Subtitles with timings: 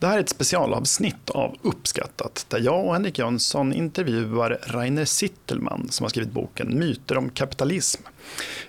[0.00, 5.88] Det här är ett specialavsnitt av Uppskattat där jag och Henrik Jönsson intervjuar Rainer Sittelman
[5.90, 8.02] som har skrivit boken Myter om kapitalism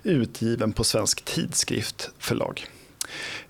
[0.04, 2.66] utgiven på Svensk Tidskrift förlag.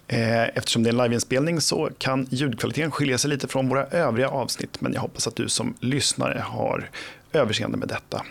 [0.08, 4.30] Eh, eftersom det är en liveinspelning så kan ljudkvaliteten skilja sig lite från våra övriga
[4.30, 6.90] avsnitt men jag hoppas att du som lyssnare har
[7.34, 8.26] överseende med detta.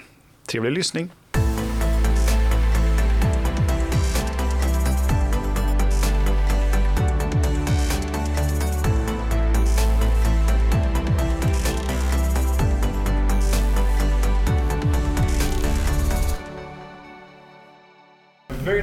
[0.46, 1.11] Trevlig lyssning!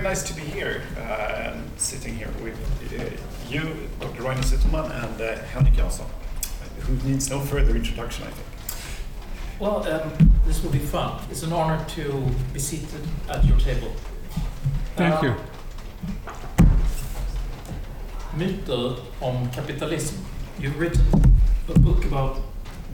[0.08, 2.56] Nice to be here, uh, sitting here with
[2.98, 4.24] uh, you, Dr.
[4.24, 6.06] Rainer Zitelmann, and uh, Henrik Jönsson,
[6.80, 9.60] who needs no further introduction, I think.
[9.60, 11.22] Well, um, this will be fun.
[11.30, 13.92] It's an honor to be seated at your table.
[14.96, 15.36] Thank you.
[18.38, 20.24] Myter om kapitalism.
[20.58, 21.06] You've written
[21.68, 22.40] a book about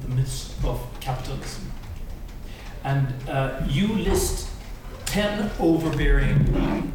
[0.02, 1.72] the myths of capitalism.
[2.84, 4.50] And uh, you list
[5.14, 6.40] 10 overbearing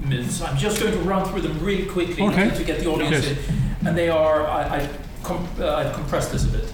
[0.08, 0.42] myths.
[0.42, 2.50] I'm just going to run through them really quickly Okay.
[2.50, 3.38] to, get the audience Yes.
[3.38, 3.86] in.
[3.86, 4.88] And they are, I, I
[5.22, 6.72] com- uh, I've compressed this a bit.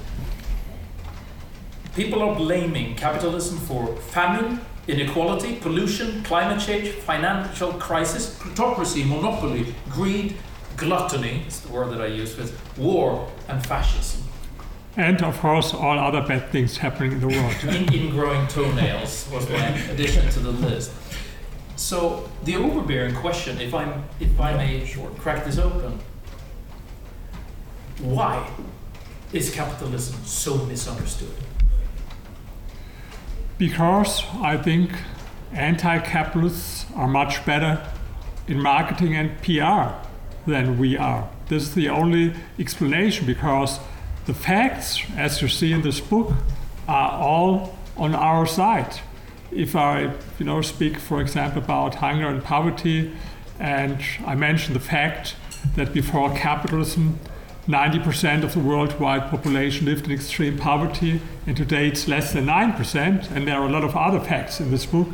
[1.95, 10.37] People are blaming capitalism for famine, inequality, pollution, climate change, financial crisis, plutocracy, monopoly, greed,
[10.79, 14.23] gluttony, is the word that I use with war and fascism.
[14.97, 17.55] And of course, all other bad things happening in the world.
[17.65, 20.91] In, ingrowing toenails was my addition to the list.
[21.77, 24.87] So the overbearing question, if I'm if I may
[25.19, 25.99] crack this open,
[28.01, 28.49] why
[29.33, 31.35] is capitalism so misunderstood?
[33.59, 34.91] because I think
[35.53, 37.87] anti capitalists are much better
[38.49, 39.95] in marketing and PR
[40.51, 41.29] than we are.
[41.49, 43.79] This is the only explanation because
[44.27, 46.33] the facts, as you see in this book,
[46.89, 49.01] are all on our side.
[49.55, 53.13] If I, you know, speak, for example, about hunger and poverty,
[53.59, 55.37] and I mention the fact
[55.77, 57.21] that before capitalism,
[57.69, 63.31] 90% of the worldwide population lived in extreme poverty, and today it's less than 9%,
[63.31, 65.09] and there are a lot of other facts in this book.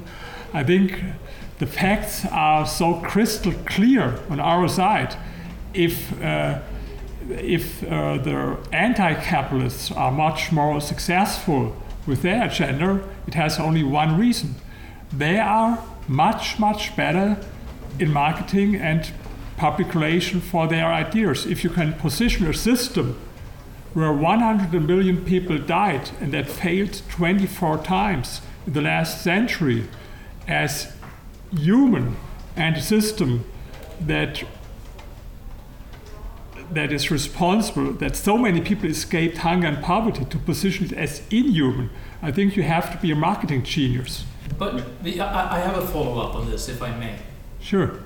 [0.53, 1.01] I think
[1.59, 5.17] the facts are so crystal clear on our side.
[5.75, 6.61] If uh,
[7.31, 11.77] if uh, the anti-capitalists are much more successful
[12.07, 14.55] with their agenda, it has only one reason:
[15.13, 15.79] they are
[16.09, 17.37] much much better
[17.99, 19.13] in marketing and
[19.57, 21.47] public relation for their ideas.
[21.47, 23.19] If you can position a system
[23.93, 29.85] where 100 million people died and that failed 24 times in the last century
[30.47, 30.93] as
[31.51, 32.17] human
[32.57, 33.45] and a system
[34.01, 34.45] that
[36.73, 41.23] that is responsible that so many people escaped hunger and poverty to position it as
[41.31, 41.91] inhuman,
[42.23, 44.25] I think you have to be a marketing genius.
[44.59, 47.17] But the, I, I have a follow up on this, if I may.
[47.61, 48.01] Sure.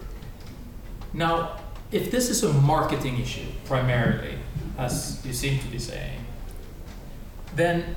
[1.13, 1.61] Now,
[1.93, 4.39] if this is a marketing issue primarily,
[4.79, 6.25] as you seem to be saying,
[7.55, 7.97] then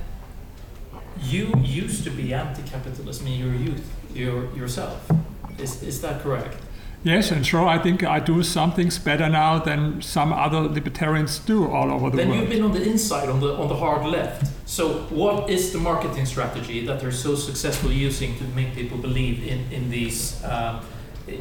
[1.20, 5.10] you used to be anti-capitalism in your youth, your, yourself.
[5.58, 6.56] Is, is that correct?
[7.04, 11.38] Yes, and sure, I think I do some things better now than some other libertarians
[11.38, 12.40] do all over the Then world.
[12.40, 14.50] Then you've been on the inside, on the on the hard left.
[14.68, 19.46] So, what is the marketing strategy that they're so successfully using to make people believe
[19.46, 20.80] in in these um,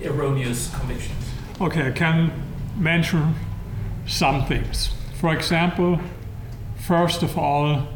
[0.04, 1.26] erroneous convictions?
[1.60, 2.32] Okay, I can
[2.78, 3.34] mention
[4.06, 4.92] some things.
[5.20, 6.00] For example,
[6.88, 7.88] first of all,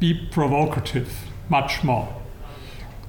[0.00, 1.08] be provocative
[1.48, 2.15] much more.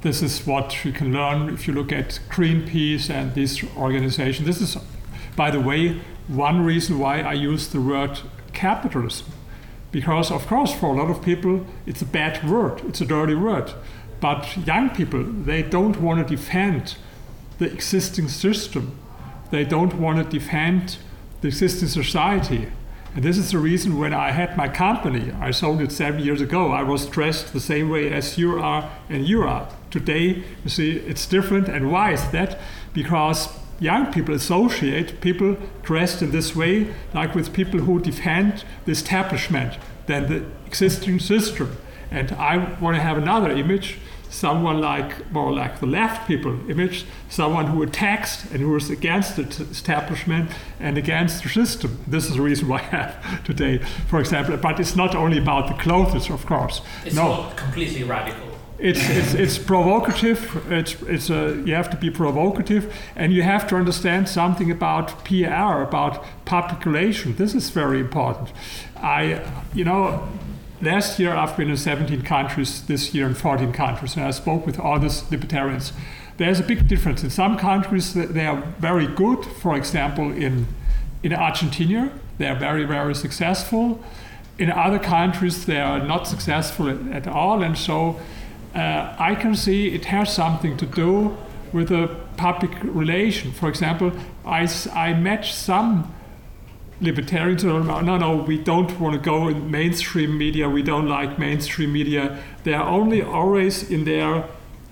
[0.01, 4.45] This is what you can learn if you look at Greenpeace and this organization.
[4.45, 4.77] This is,
[5.35, 8.19] by the way, one reason why I use the word
[8.53, 9.27] capitalism.
[9.91, 13.35] Because, of course, for a lot of people, it's a bad word, it's a dirty
[13.35, 13.73] word.
[14.19, 16.97] But young people, they don't want to defend
[17.57, 18.97] the existing system.
[19.51, 20.97] They don't want to defend
[21.41, 22.67] the existing society.
[23.17, 26.39] And this is the reason when I had my company, I sold it seven years
[26.39, 29.67] ago, I was dressed the same way as you are and you are.
[29.89, 31.67] Today, you see, it's different.
[31.67, 32.59] And why is that?
[32.93, 33.49] Because
[33.79, 39.79] young people associate people dressed in this way like with people who defend the establishment
[40.05, 41.75] than the existing system.
[42.11, 43.97] And I want to have another image
[44.37, 49.35] someone like more like the left people image, someone who attacks and who is against
[49.35, 51.99] the t- establishment and against the system.
[52.05, 54.55] This is the reason why I have today, for example.
[54.57, 56.81] But it's not only about the clothes, of course.
[57.03, 58.47] It's no, not completely radical.
[58.77, 60.39] it's, it's, it's provocative.
[60.71, 65.25] It's, it's a, you have to be provocative, and you have to understand something about
[65.25, 67.37] PR, about public relations.
[67.37, 68.51] This is very important.
[68.97, 69.41] I,
[69.73, 70.27] you know,
[70.81, 74.65] last year I've been in 17 countries, this year in 14 countries, and I spoke
[74.65, 75.93] with all these libertarians.
[76.37, 77.23] There's a big difference.
[77.23, 79.43] In some countries, they are very good.
[79.43, 80.67] For example, in,
[81.23, 84.03] in Argentina, they are very, very successful.
[84.59, 88.19] In other countries, they are not successful at, at all, and so
[88.75, 91.37] uh, I can see it has something to do
[91.73, 93.51] with the public relation.
[93.51, 94.11] For example,
[94.45, 96.13] I, I met some
[96.99, 101.37] libertarians are, no, no, we don't want to go in mainstream media, we don't like
[101.37, 102.41] mainstream media.
[102.63, 104.45] They are only always in their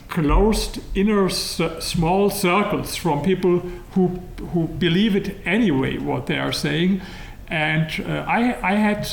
[0.07, 3.60] closed inner small circles from people
[3.92, 4.07] who,
[4.54, 7.02] who believe it anyway, what they are saying.
[7.48, 9.08] And uh, I, I had,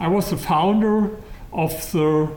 [0.00, 1.10] I was the founder
[1.52, 2.30] of the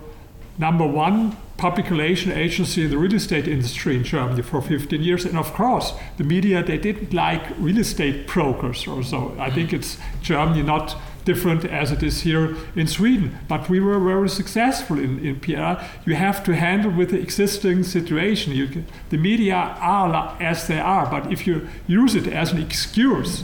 [0.58, 5.26] number one public relation agency in the real estate industry in Germany for 15 years.
[5.26, 9.36] And of course, the media, they didn't like real estate brokers or so.
[9.38, 9.74] I think mm.
[9.74, 13.38] it's Germany not different as it is here in Sweden.
[13.48, 15.84] But we were very successful in, in PR.
[16.04, 18.54] You have to handle with the existing situation.
[18.54, 23.44] You, the media are as they are, but if you use it as an excuse,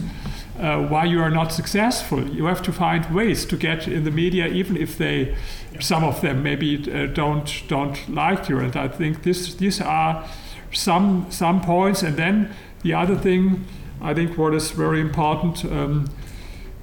[0.59, 2.27] uh, why you are not successful.
[2.30, 5.36] You have to find ways to get in the media, even if they,
[5.80, 8.59] some of them maybe uh, don't don't like you.
[8.59, 10.25] And I think this these are
[10.71, 12.04] some some points.
[12.04, 12.50] And then
[12.81, 13.65] the other thing,
[14.01, 15.65] I think, what is very important.
[15.65, 16.09] Um,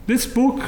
[0.07, 0.61] this book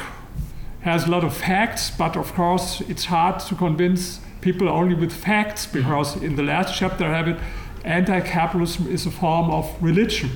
[0.81, 5.11] has a lot of facts, but of course it's hard to convince people only with
[5.11, 7.37] facts because in the last chapter I have it,
[7.83, 10.29] anti-capitalism is a form of religion.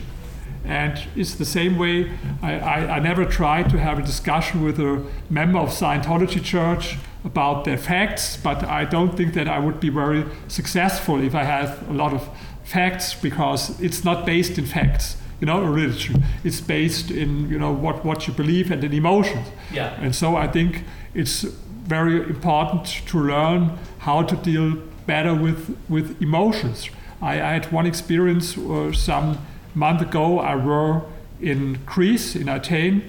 [0.63, 2.11] And it's the same way
[2.41, 6.97] I, I, I, never tried to have a discussion with a member of Scientology Church
[7.23, 11.43] about their facts, but I don't think that I would be very successful if I
[11.43, 12.29] have a lot of
[12.63, 15.17] facts because it's not based in facts.
[15.39, 16.23] You know, a religion.
[16.43, 19.47] It's based in you know what, what you believe and in emotions.
[19.73, 19.99] Yeah.
[19.99, 20.83] And so I think
[21.15, 24.77] it's very important to learn how to deal
[25.07, 26.91] better with with emotions.
[27.21, 29.39] I, I had one experience or some
[29.73, 31.01] month ago, I were
[31.39, 33.03] in Greece, in Athens,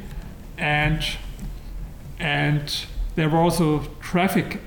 [0.58, 1.04] and
[2.18, 2.86] and
[3.16, 4.60] there was a traffic,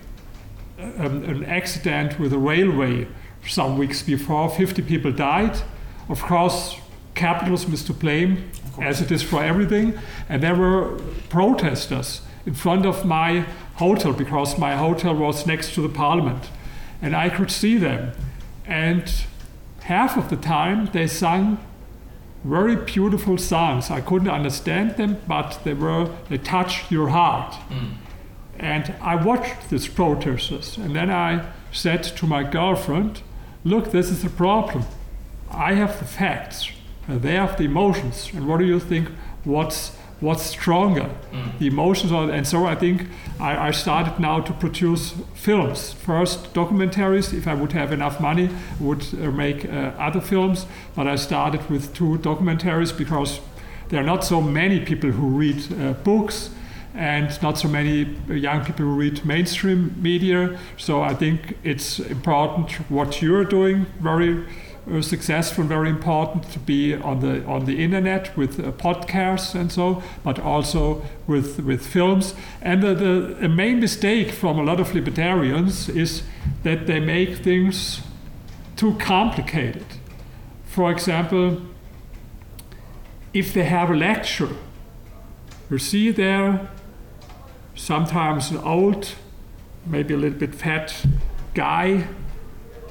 [0.78, 3.08] um, an accident with a railway
[3.48, 4.50] some weeks before.
[4.50, 5.62] 50 people died.
[6.10, 6.76] Of course,
[7.16, 9.98] capitalism is to blame, as it is for everything.
[10.28, 11.00] And there were
[11.30, 13.46] protesters in front of my
[13.76, 16.50] hotel because my hotel was next to the parliament.
[17.02, 18.12] And I could see them.
[18.66, 19.12] And
[19.82, 21.58] half of the time they sang
[22.46, 23.90] very beautiful songs.
[23.90, 27.56] I couldn't understand them, but they were they touched your heart.
[27.70, 27.96] Mm.
[28.60, 33.22] And I watched these protesters, and then I said to my girlfriend,
[33.64, 34.86] "Look, this is the problem.
[35.52, 36.70] I have the facts,
[37.08, 38.32] and they have the emotions.
[38.34, 39.10] And what do you think?
[39.44, 41.60] What's what's stronger, mm.
[41.60, 43.08] the emotions are, and so I think
[43.40, 45.94] I, I, started now to produce films.
[45.94, 50.66] First documentaries, if I would have enough money, would uh, make uh, other films.
[50.96, 53.42] But I started with two documentaries because
[53.90, 56.50] there are not so many people who read uh, books
[56.94, 60.58] and not so many young people who read mainstream media.
[60.78, 64.50] So I think it's important what you're doing very uh,
[65.02, 70.04] successful, very important to be on the on the internet with uh, podcasts and so,
[70.24, 72.36] but also with with films.
[72.62, 76.24] And the, the, the main mistake from a lot of libertarians is
[76.64, 78.02] that they make things
[78.76, 79.86] too complicated.
[80.66, 81.62] For example,
[83.34, 84.56] if they have a lecture,
[85.70, 86.70] you see there
[87.74, 89.16] sometimes an old,
[89.86, 91.06] maybe a little bit fat
[91.54, 92.08] guy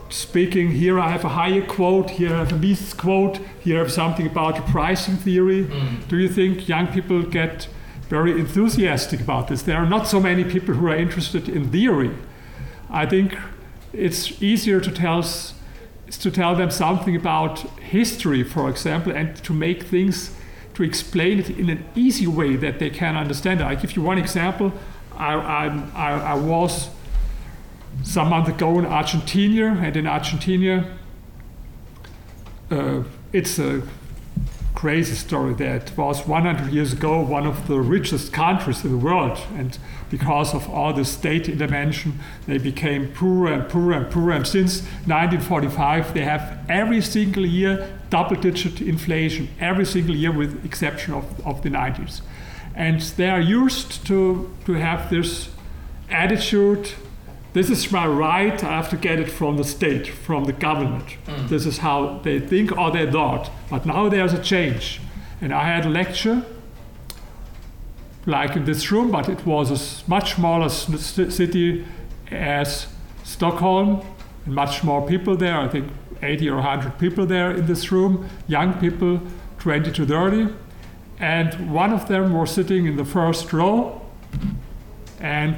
[0.08, 0.72] speaking.
[0.72, 3.92] Here I have a Hayek quote, here I have a Mises quote, here I have
[3.92, 5.64] something about pricing theory.
[5.64, 6.08] Mm.
[6.08, 7.68] Do you think young people get
[8.08, 9.62] very enthusiastic about this?
[9.62, 12.10] There are not so many people who are interested in theory.
[12.90, 13.36] I think
[13.92, 15.24] it's easier to tell
[16.10, 20.30] to tell them something about history, for example, and to make things
[20.74, 23.62] to explain it in an easy way that they can understand.
[23.62, 24.72] I give you one example.
[25.16, 25.34] I,
[25.94, 26.90] I, I was
[28.02, 30.96] some months ago in Argentina, and in Argentina,
[32.70, 33.82] uh, it's a
[34.74, 39.38] crazy story that was 100 years ago one of the richest countries in the world,
[39.54, 39.78] and
[40.10, 44.32] because of all the state intervention, they became poorer and poorer and poorer.
[44.32, 51.14] And since 1945, they have every single year double-digit inflation, every single year with exception
[51.14, 52.20] of, of the 90s.
[52.74, 55.48] And they are used to, to have this
[56.10, 56.90] attitude
[57.54, 58.62] this is my right.
[58.62, 61.16] I have to get it from the state, from the government.
[61.26, 61.48] Mm.
[61.48, 63.50] This is how they think or they thought.
[63.70, 65.00] But now there's a change.
[65.40, 66.44] And I had a lecture,
[68.26, 71.86] like in this room, but it was a much smaller city
[72.30, 72.88] as
[73.22, 74.04] Stockholm,
[74.44, 75.58] and much more people there.
[75.58, 75.92] I think
[76.22, 79.20] 80 or 100 people there in this room, young people,
[79.60, 80.52] 20 to 30.
[81.20, 84.02] And one of them was sitting in the first row,
[85.20, 85.56] and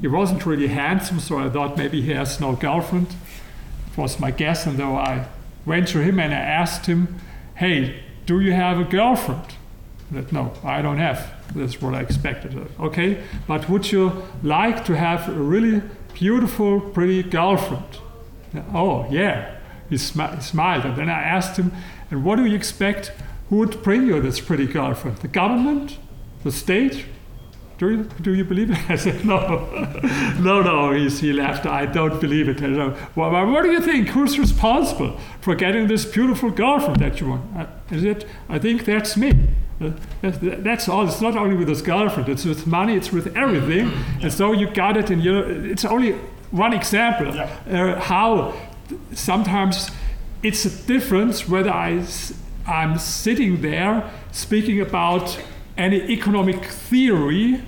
[0.00, 3.08] he wasn't really handsome, so I thought maybe he has no girlfriend.
[3.90, 5.26] It was my guess, and though I
[5.66, 7.20] went to him and I asked him,
[7.54, 9.54] Hey, do you have a girlfriend?
[10.12, 11.32] Said, No, I don't have.
[11.54, 12.68] That's what I expected.
[12.80, 15.82] Okay, but would you like to have a really
[16.14, 17.98] beautiful, pretty girlfriend?
[18.72, 19.56] Oh, yeah.
[19.88, 21.72] He, smi- he smiled, and then I asked him,
[22.10, 23.12] And what do you expect?
[23.50, 25.18] Who would bring you this pretty girlfriend?
[25.18, 25.98] The government?
[26.42, 27.04] The state?
[27.82, 28.78] Do you, do you believe it?
[28.90, 29.38] I said, no.
[30.40, 31.66] no, no, he's, he laughed.
[31.66, 32.58] I don't believe it.
[32.58, 34.10] I said, well, what do you think?
[34.10, 37.42] Who's responsible for getting this beautiful girlfriend that you want?
[37.56, 39.32] I, I said, I think that's me.
[39.80, 41.08] Uh, that's, that's all.
[41.08, 43.90] It's not only with this girlfriend, it's with money, it's with everything.
[44.22, 46.12] And so you got it in your, it's only
[46.52, 47.50] one example Yeah.
[47.68, 48.54] uh, how
[49.12, 49.90] sometimes
[50.44, 55.36] it's a difference whether I'm sitting there speaking about
[55.76, 57.60] any economic theory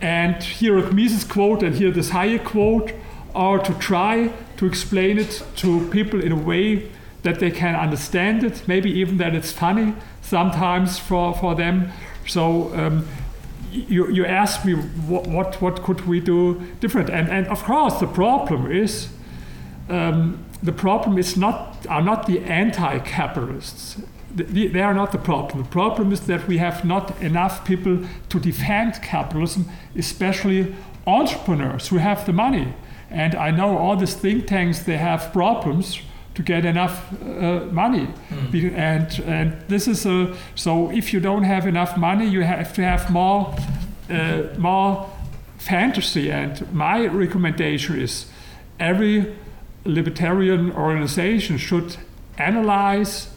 [0.00, 2.92] and hear a Mises quote and hear this Hayek quote,
[3.34, 6.90] are to try to explain it to people in a way
[7.22, 11.90] that they can understand it, maybe even that it's funny sometimes for, for them.
[12.26, 13.06] So um,
[13.70, 17.10] you, you ask me what, what, what could we do different?
[17.10, 19.08] And, and of course, the problem is
[19.88, 23.94] um, the problem is not are not the anti-capitalists.
[23.94, 25.62] The- the- They are not the problem.
[25.62, 29.64] The problem is that we have not enough people to defend capitalism,
[29.96, 30.74] especially
[31.06, 32.74] entrepreneurs who have the money.
[33.10, 36.00] And I know all these think tanks they have problems
[36.34, 38.08] to get enough uh, money,
[38.50, 42.72] Be- and and this is a so if you don't have enough money, you have
[42.74, 43.54] to have more
[44.10, 45.08] uh, more
[45.58, 46.30] fantasy.
[46.30, 48.26] And my recommendation is
[48.78, 49.34] every
[49.84, 51.96] libertarian organization should
[52.38, 53.28] analyze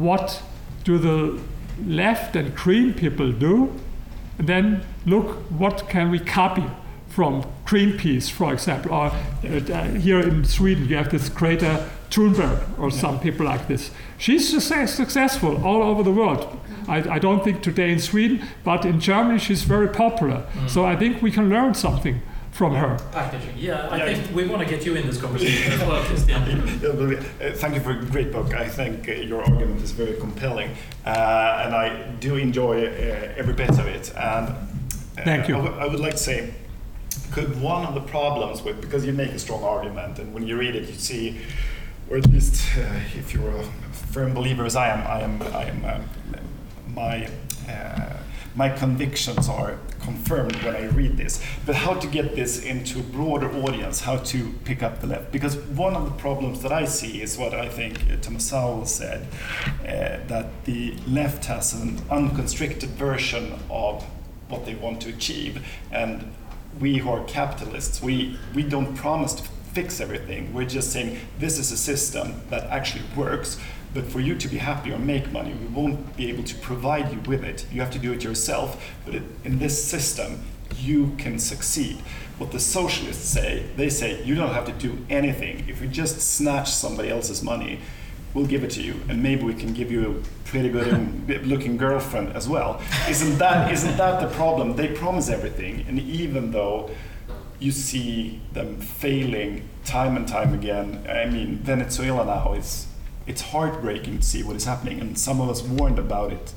[0.00, 0.42] what
[0.84, 1.38] do the
[1.86, 3.72] left and green people do?
[4.38, 6.64] And then look what can we copy
[7.08, 8.92] from greenpeace for example.
[8.92, 13.90] Or uh, here in sweden you have this Greta thunberg or some people like this.
[14.16, 16.58] She's success- successful all over the world.
[16.88, 20.46] I, I don't think today in sweden but in germany she's very popular.
[20.68, 22.22] So i think we can learn something
[22.52, 23.54] from her Packaging.
[23.56, 24.14] Yeah, I Yeah.
[24.14, 26.42] think we want to get you in this conversation as well, Christian.
[26.82, 28.54] Yeah, but, uh, Thank you for a great book.
[28.54, 30.70] I think uh, your argument is very compelling,
[31.06, 31.86] uh, and I
[32.20, 34.12] do enjoy uh, every bit of it.
[34.16, 35.56] And uh, Thank you.
[35.56, 36.52] I would- like to say,
[37.32, 40.58] could one of the problems with because you make a strong argument, and when you
[40.58, 41.38] read it, you see,
[42.10, 43.64] or at least uh, if you're a
[44.12, 46.04] firm believer as I am, I am, I am,
[46.94, 47.28] my.
[48.54, 51.42] My convictions are confirmed when I read this.
[51.64, 55.32] But how to get this into a broader audience, how to pick up the left?
[55.32, 58.84] Because one of the problems that I see is what I think uh, Thomas Sowell
[58.84, 59.26] said
[59.80, 64.04] uh, that the left has an unconstricted version of
[64.48, 65.66] what they want to achieve.
[65.90, 66.32] And
[66.78, 69.42] we who are capitalists, we, we don't promise to
[69.72, 70.52] fix everything.
[70.52, 73.58] We're just saying this is a system that actually works.
[73.94, 77.12] But for you to be happy or make money, we won't be able to provide
[77.12, 77.66] you with it.
[77.70, 78.82] You have to do it yourself.
[79.04, 80.42] But it, in this system,
[80.78, 81.98] you can succeed.
[82.38, 85.68] What the socialists say, they say you don't have to do anything.
[85.68, 87.80] If we just snatch somebody else's money,
[88.34, 91.76] we'll give it to you, and maybe we can give you a pretty good looking
[91.76, 92.80] girlfriend as well.
[93.08, 94.76] Isn't that isn't that the problem?
[94.76, 96.90] They promise everything, and even though
[97.58, 102.86] you see them failing time and time again, I mean Venezuela now is
[103.32, 106.52] it's heartbreaking to see what is happening, and some of us warned about it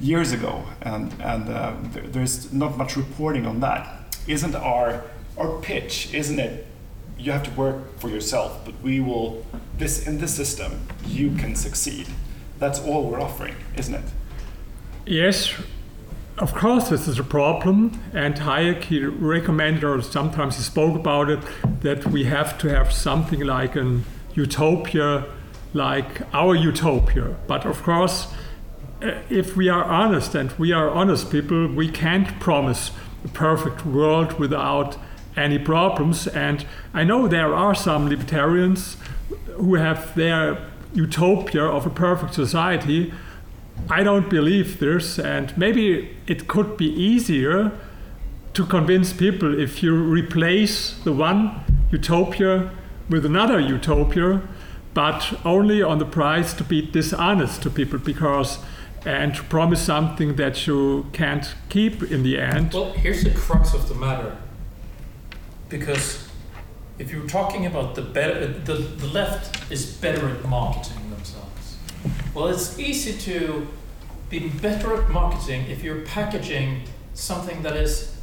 [0.00, 3.82] years ago, and and uh, there, there's not much reporting on that.
[4.26, 5.04] Isn't our
[5.36, 6.14] our pitch?
[6.14, 6.66] Isn't it?
[7.18, 9.44] You have to work for yourself, but we will.
[9.78, 10.72] This in this system,
[11.06, 12.06] you can succeed.
[12.58, 14.08] That's all we're offering, isn't it?
[15.04, 15.54] Yes,
[16.38, 18.00] of course, this is a problem.
[18.14, 21.40] And Hayek, he recommended, or sometimes he spoke about it,
[21.80, 24.04] that we have to have something like an
[24.34, 25.24] utopia,
[25.72, 27.36] like our utopia.
[27.46, 28.28] But of course,
[29.02, 32.90] uh, if we are honest, and we are honest people, we can't promise
[33.24, 34.96] a perfect world without
[35.36, 36.26] any problems.
[36.26, 38.96] And I know there are some libertarians
[39.56, 40.58] who have their
[40.94, 43.12] utopia of a perfect society.
[43.90, 47.72] I don't believe this, and maybe it could be easier
[48.54, 52.70] to convince people if you replace the one utopia
[53.10, 54.40] with another utopia,
[54.96, 58.60] but only on the price to be dishonest to people because
[59.04, 62.72] and to promise something that you can't keep in the end.
[62.72, 64.34] Well, here's the crux of the matter.
[65.68, 66.26] Because
[66.98, 71.76] if you're talking about the better, the, the left is better at marketing themselves.
[72.32, 73.68] Well, it's easy to
[74.30, 78.15] be better at marketing if you're packaging something that is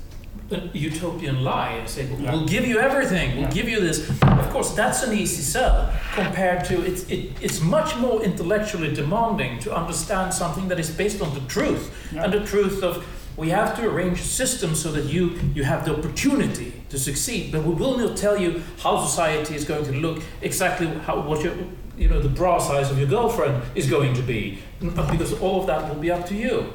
[0.51, 2.31] a utopian lie and say, Yeah.
[2.31, 3.51] we'll give you everything, we'll Yeah.
[3.51, 4.09] give you this.
[4.21, 9.59] Of course, that's an easy sell compared to it's, it, it's much more intellectually demanding
[9.59, 12.23] to understand something that is based on the truth Yeah.
[12.25, 13.03] and the truth of
[13.35, 17.51] we have to arrange a system so that you, you have the opportunity to succeed,
[17.51, 21.43] but we will not tell you how society is going to look, exactly how, what
[21.43, 21.53] your,
[21.97, 25.65] you know, the bra size of your girlfriend is going to be, because all of
[25.67, 26.73] that will be up to you.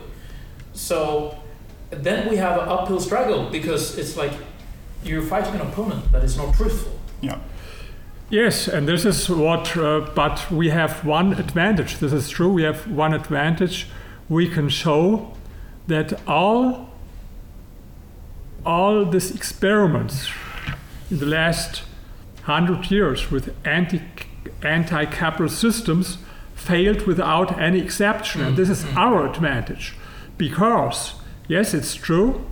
[0.72, 1.38] So
[1.90, 4.32] then we have an uphill struggle because it's like
[5.02, 6.98] you're fighting an opponent that is not truthful.
[7.20, 7.38] Yeah.
[8.30, 11.96] Yes, and this is what, uh, but we have one advantage.
[11.98, 12.52] This is true.
[12.52, 13.88] We have one advantage.
[14.28, 15.32] We can show
[15.86, 16.90] that all,
[18.66, 20.28] all these experiments
[21.10, 21.84] in the last
[22.42, 24.02] hundred years with anti,
[24.62, 26.18] anti-capitalist systems
[26.54, 28.42] failed without any exception.
[28.42, 29.94] And this is our advantage
[30.36, 31.14] because,
[31.48, 32.44] yes, it's true.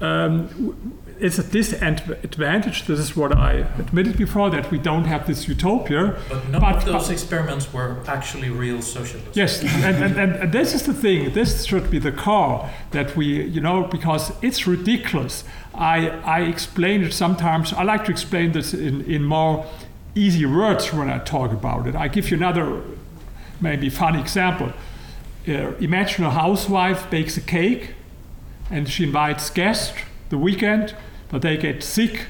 [0.00, 2.86] Um, it's a disadvantage.
[2.86, 6.16] This is what I admitted before that we don't have this utopia.
[6.30, 9.30] But none But- of those but- experiments were actually real socialism.
[9.34, 11.34] Yes, and, and, and, and this is the thing.
[11.34, 15.44] This should be the core that we, you know, because it's ridiculous.
[15.74, 17.74] I, I explain it sometimes.
[17.74, 19.66] I like to explain this in, in more
[20.14, 21.94] easy words when I talk about it.
[21.94, 22.80] I give you another
[23.60, 24.72] maybe funny example.
[25.46, 27.90] Uh, imagine a housewife bakes a cake
[28.70, 29.92] and she invites guests
[30.28, 30.94] the weekend,
[31.28, 32.26] but they get sick,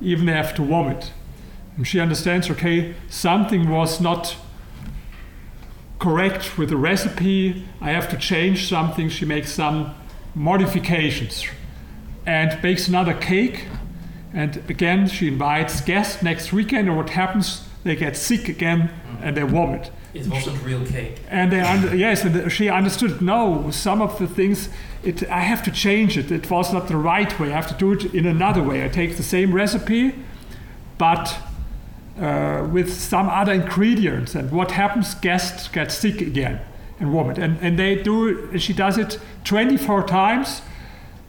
[0.00, 1.12] even they have to vomit.
[1.76, 4.36] And she understands, okay, something was not
[5.98, 7.66] correct with the recipe.
[7.80, 9.08] I have to change something.
[9.08, 9.94] She makes some
[10.34, 11.44] modifications
[12.26, 13.66] and bakes another cake.
[14.32, 16.88] And again, she invites guests next weekend.
[16.88, 17.66] And what happens?
[17.82, 18.90] They get sick again
[19.22, 19.90] and they vomit.
[20.12, 21.20] It wasn't real cake.
[21.28, 23.22] And they under, yes, and she understood.
[23.22, 24.68] No, some of the things,
[25.04, 26.32] it I have to change it.
[26.32, 27.52] It was not the right way.
[27.52, 28.84] I have to do it in another way.
[28.84, 30.14] I take the same recipe,
[30.98, 31.36] but
[32.18, 34.34] uh, with some other ingredients.
[34.34, 35.14] And what happens?
[35.14, 36.60] Guests get sick again
[36.98, 37.38] and vomit.
[37.38, 38.58] And and they do.
[38.58, 40.62] She does it 24 times.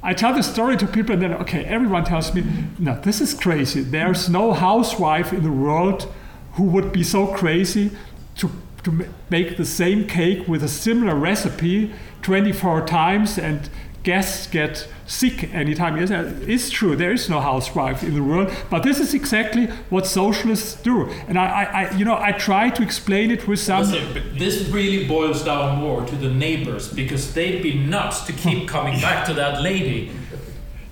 [0.04, 2.44] I tell the story to people, and then okay, everyone tells me,
[2.80, 3.82] no, this is crazy.
[3.82, 6.12] There's no housewife in the world
[6.54, 7.92] who would be so crazy
[8.36, 8.50] to
[8.84, 13.70] to make the same cake with a similar recipe 24 times and
[14.04, 15.98] guests get sick anytime.
[15.98, 16.10] Yes,
[16.48, 16.96] it's true.
[16.96, 21.08] There is no housewife in the world, but this is exactly what socialists do.
[21.28, 23.82] And I, I, I you know, I try to explain it with some.
[23.82, 28.60] Listen, this really boils down more to the neighbors because they'd be nuts to keep
[28.60, 28.66] hmm.
[28.66, 30.12] coming back to that lady.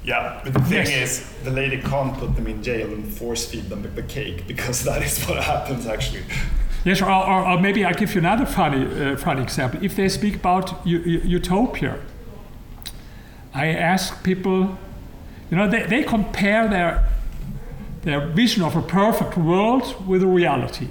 [0.04, 1.20] Yeah, but the thing Yes.
[1.20, 4.84] is, the lady can't put them in jail and force feed them the cake because
[4.84, 6.24] that is what happens actually.
[6.86, 9.84] Yes, or, or, or maybe I'll give you another funny, uh, funny example.
[9.84, 12.00] If they speak about utopia,
[13.54, 14.78] I ask people,
[15.52, 17.10] you know, they, they compare their,
[18.04, 20.88] their vision of a perfect world with a reality.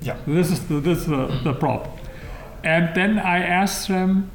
[0.00, 0.16] Yeah.
[0.26, 1.90] This is the, this is the, the problem.
[2.62, 4.30] And then I ask them,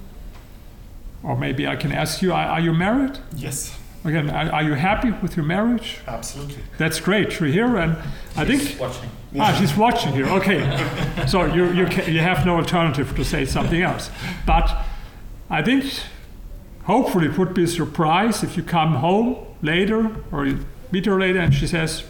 [1.23, 3.19] or maybe I can ask you, are, are you married?
[3.35, 5.99] Yes, Again, are, are you happy with your marriage?
[6.07, 6.63] absolutely.
[6.77, 7.97] That's great to here, And
[8.35, 9.09] I think She's watching.
[9.39, 10.25] Ah, she's watching here.
[10.27, 10.61] Okay,
[11.27, 14.09] so you you you have no alternative to say something else.
[14.45, 14.71] But
[15.49, 15.83] I think
[16.85, 21.19] hopefully it would be a surprise if you come home later or you meet her
[21.19, 22.03] later and she says,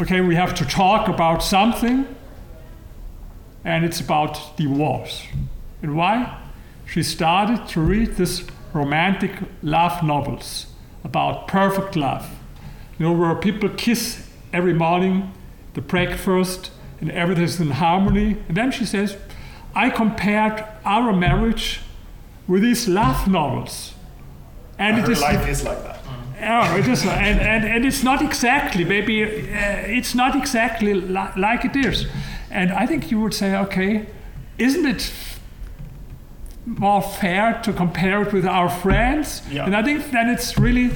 [0.00, 2.06] "Okay, we have to talk about something,
[3.64, 5.26] and it's about divorce."
[5.82, 6.38] And why?
[6.86, 10.66] She started to read this romantic love novels
[11.04, 12.30] about perfect love.
[12.98, 15.32] You know, where people kiss every morning,
[15.74, 18.36] the breakfast, and everything's in harmony.
[18.48, 19.16] And then she says,
[19.74, 21.80] I compared our marriage
[22.46, 23.94] with these love novels.
[24.78, 26.00] And it is life is like that.
[26.42, 29.26] Oh, it is, and, and, and it's not exactly, maybe uh,
[29.84, 32.06] it's not exactly li- like it is.
[32.50, 34.06] And I think you would say, okay,
[34.56, 35.12] isn't it
[36.66, 39.42] more fair to compare it with our friends?
[39.50, 39.64] Yeah.
[39.64, 40.90] And I think then it's really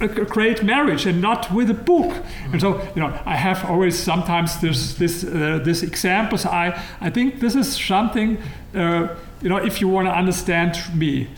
[0.00, 2.22] a, great marriage and not with a book.
[2.52, 6.44] And so, you know, I have always sometimes this this uh, this examples.
[6.44, 8.38] I I think this is something,
[8.74, 9.08] uh,
[9.42, 11.28] you know, if you want to understand me.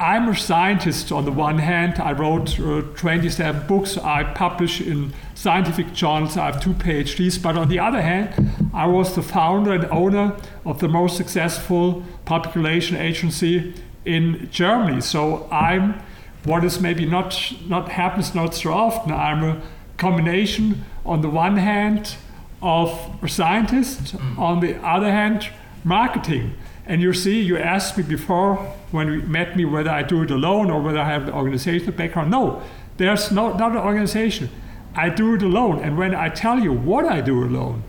[0.00, 2.00] I'm a scientist on the one hand.
[2.00, 3.98] I wrote uh, 27 books.
[3.98, 6.38] I publish in scientific journals.
[6.38, 7.40] I have two PhDs.
[7.40, 12.02] But on the other hand, I was the founder and owner of the most successful
[12.24, 13.74] public relation agency
[14.06, 15.02] in Germany.
[15.02, 16.00] So I'm
[16.44, 19.12] what is maybe not not happens not so often.
[19.12, 19.60] I'm a
[19.98, 22.16] combination on the one hand
[22.62, 25.50] of a scientist, on the other hand,
[25.84, 26.54] marketing.
[26.90, 28.56] And you see, you asked me before
[28.90, 31.92] when you met me whether I do it alone or whether I have the organizational
[31.92, 32.32] background.
[32.32, 32.64] No,
[32.96, 34.50] there's no, not an organization.
[34.96, 35.78] I do it alone.
[35.78, 37.84] And when I tell you what I do alone,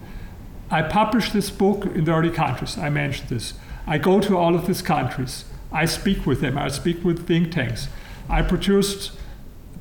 [0.70, 2.78] I publish this book in 30 countries.
[2.78, 3.56] I mentioned this.
[3.88, 5.46] I go to all of these countries.
[5.72, 6.56] I speak with them.
[6.56, 7.88] I speak with think tanks.
[8.30, 9.14] I produced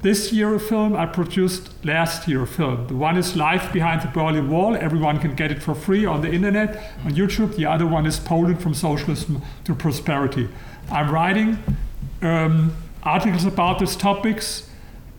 [0.02, 0.96] this year a film.
[0.96, 2.86] I produced last year a film.
[2.86, 4.74] The one is Life Behind the Berlin Wall.
[4.76, 7.56] Everyone can get it for free on the internet, on YouTube.
[7.56, 10.48] The other one is Poland from Socialism to Prosperity.
[10.90, 11.58] I'm writing
[12.22, 14.68] um, articles about these topics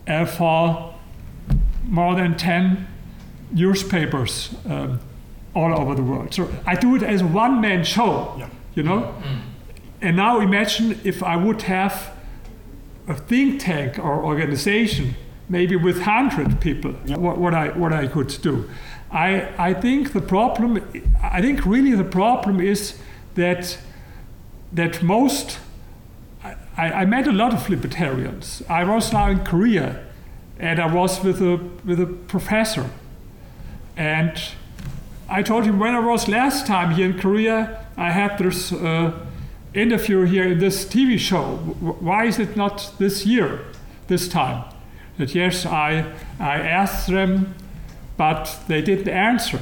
[0.08, 0.94] uh, for
[1.84, 2.86] more than 10
[3.52, 4.98] newspapers um,
[5.54, 6.34] all over the world.
[6.34, 8.48] So I do it as a one man show, Yeah.
[8.74, 9.14] you know?
[10.00, 12.11] And now imagine if I would have
[13.08, 15.14] a think tank or organization,
[15.48, 17.16] maybe with 100 people, Yeah.
[17.16, 18.68] what, what, I, what I could do.
[19.10, 20.82] I, I think the problem,
[21.22, 22.98] I think really the problem is
[23.34, 23.78] that,
[24.72, 25.58] that most,
[26.44, 28.62] I, I met a lot of libertarians.
[28.68, 30.04] I was now in Korea
[30.58, 32.88] and I was with a, with a professor.
[33.96, 34.40] And
[35.28, 39.12] I told him when I was last time here in Korea, I had this uh,
[39.74, 41.56] interview here in this TV show.
[41.56, 43.64] Why is it not this year,
[44.08, 44.64] this time?
[45.18, 47.54] That yes, I, I asked them,
[48.16, 49.60] but they didn't answer.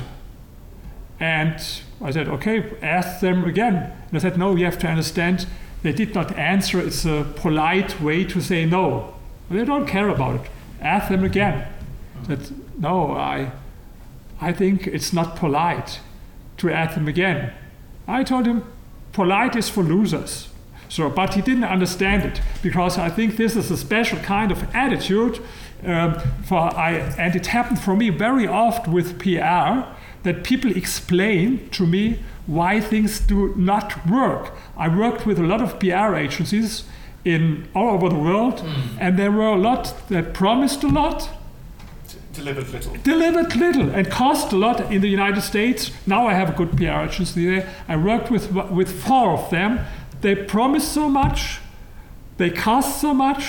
[1.18, 1.55] And
[2.03, 3.75] I said, okay, ask them again.
[4.09, 5.46] And I said, no, you have to understand,
[5.83, 6.81] they did not answer.
[6.81, 9.14] It's a polite way to say no.
[9.51, 10.51] They don't care about it.
[10.81, 11.66] Ask them again.
[12.27, 13.53] That no, I,
[14.40, 16.01] I think it's not polite
[16.59, 17.53] to ask them again.
[18.07, 18.64] I told him,
[19.20, 20.48] polite is for losers.
[20.88, 24.59] So, but he didn't understand it because I think this is a special kind of
[24.74, 25.35] attitude.
[25.85, 29.70] Um, for I, and it happened for me very often with PR
[30.22, 34.52] that people explain to me why things do not work.
[34.76, 36.85] I worked with a lot of PR agencies
[37.24, 38.64] in all over the world,
[38.98, 41.28] and there were a lot that promised a lot,
[42.44, 42.94] Delivered little.
[43.03, 45.90] delivered little and cost a lot in the United States.
[46.07, 47.64] Now I have a good PR agency there.
[47.88, 49.79] I worked with with four of them.
[50.20, 51.61] They promised so much,
[52.37, 53.42] they cost so much,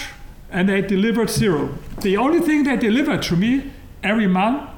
[0.51, 1.69] and they delivered zero.
[2.01, 3.71] The only thing they delivered to me
[4.03, 4.69] every month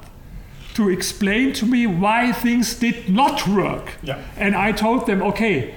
[0.74, 3.92] to explain to me why things did not work.
[4.02, 4.18] Yeah.
[4.36, 5.74] And I told them, okay,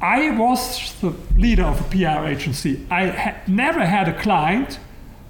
[0.00, 2.86] I was the leader of a PR agency.
[2.90, 4.78] I ha- never had a client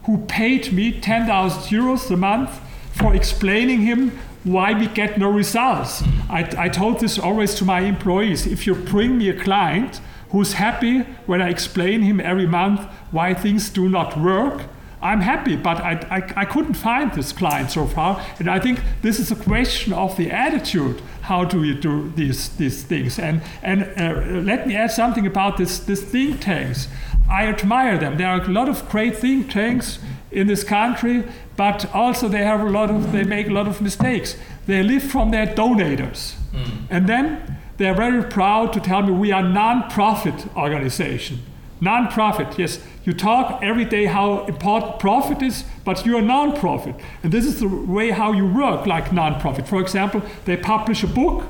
[0.07, 2.61] who paid me 10,000 euros a month
[2.93, 4.11] for explaining him
[4.45, 6.03] why we get no results.
[6.31, 8.47] I, I told this always to my employees.
[8.47, 13.35] If you bring me a client who's happy when I explain him every month why
[13.35, 14.63] things do not work,
[15.03, 18.25] I'm happy, but I, I, I couldn't find this client so far.
[18.39, 21.03] And I think this is a question of the attitude.
[21.23, 23.19] How do you do these, these things?
[23.19, 26.89] And, and uh, let me add something about this, this think tanks.
[27.29, 28.17] I admire them.
[28.17, 29.99] There are a lot of great think tanks
[30.31, 31.25] in this country,
[31.57, 34.37] but also they have a lot of they make a lot of mistakes.
[34.67, 36.87] They live from their donators, mm.
[36.91, 41.39] and then they are very proud to tell me we are non-profit organization.
[41.81, 42.81] Non-profit, yes.
[43.05, 47.61] You talk every day how important profit is, but you're a non-profit, and this is
[47.61, 49.69] the way how you work like non-profit.
[49.69, 51.45] For example, they publish a book,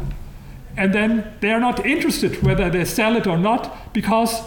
[0.77, 4.43] and then they are not interested whether they sell it or not because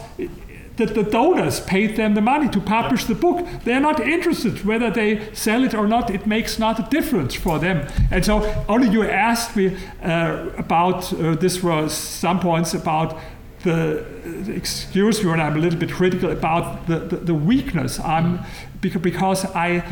[0.80, 3.46] the, the donors paid them the money to publish the book.
[3.64, 6.10] They are not interested whether they sell it or not.
[6.10, 7.86] It makes not a difference for them.
[8.10, 13.18] And so, only you asked me uh, about uh, this was some points about
[13.62, 14.04] the
[14.48, 18.00] excuse me when I'm a little bit critical about the, the, the weakness.
[18.00, 18.40] I'm
[18.80, 19.84] because I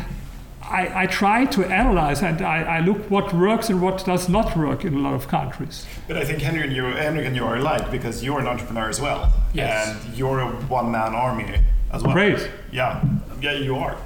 [0.69, 4.55] I, I try to analyze and I, I look what works and what does not
[4.55, 5.85] work in a lot of countries.
[6.07, 8.87] But I think Henry and you, Henrik and you are alike because you're an entrepreneur
[8.89, 9.33] as well.
[9.53, 9.97] Yes.
[10.05, 12.13] And you're a one-man army as well.
[12.13, 12.49] Great.
[12.71, 13.03] Yeah.
[13.41, 13.97] Yeah, you are.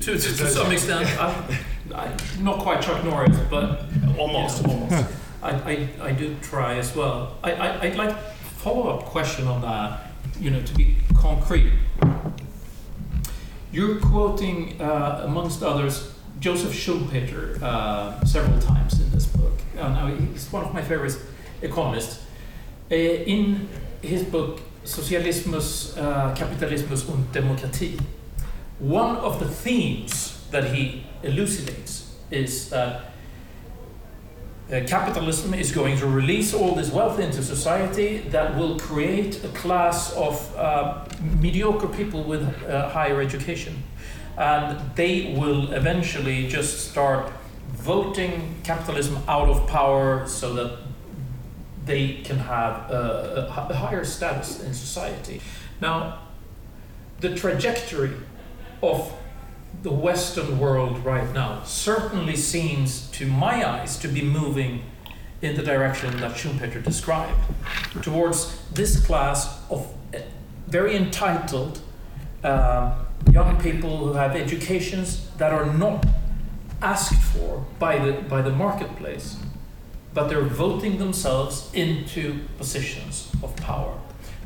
[0.00, 1.58] To, to, to some extent, I,
[1.94, 3.84] I, not quite Chuck Norris, but
[4.18, 4.62] Almost.
[4.62, 5.06] yeah, almost.
[5.42, 7.36] I, I, I do try as well.
[7.42, 8.16] I, I, I'd like
[8.58, 11.72] follow-up question on that, you know, to be concrete.
[13.70, 19.52] You're quoting, uh, amongst others, Joseph Schumpeter uh, several times in this book.
[19.78, 21.18] Uh, now, he's one of my favorite
[21.60, 22.24] economists.
[22.90, 23.68] Uh, in
[24.00, 28.00] his book, Socialismus, uh, Kapitalismus und Demokratie,
[28.78, 33.07] one of the themes that he elucidates is that
[34.70, 39.48] uh, capitalism is going to release all this wealth into society that will create a
[39.48, 41.04] class of uh,
[41.40, 43.82] mediocre people with uh, higher education.
[44.36, 47.32] And they will eventually just start
[47.68, 50.78] voting capitalism out of power so that
[51.86, 55.40] they can have a, a higher status in society.
[55.80, 56.20] Now,
[57.20, 58.12] the trajectory
[58.82, 59.12] of
[59.82, 64.82] the Western world right now certainly seems, to my eyes, to be moving
[65.40, 67.38] in the direction that Schumpeter described,
[68.02, 70.22] towards this class of eh,
[70.66, 71.80] very entitled
[72.42, 76.04] uh, young people who have educations that are not
[76.82, 79.36] asked for by the, by the marketplace,
[80.12, 83.96] but they're voting themselves into positions of power.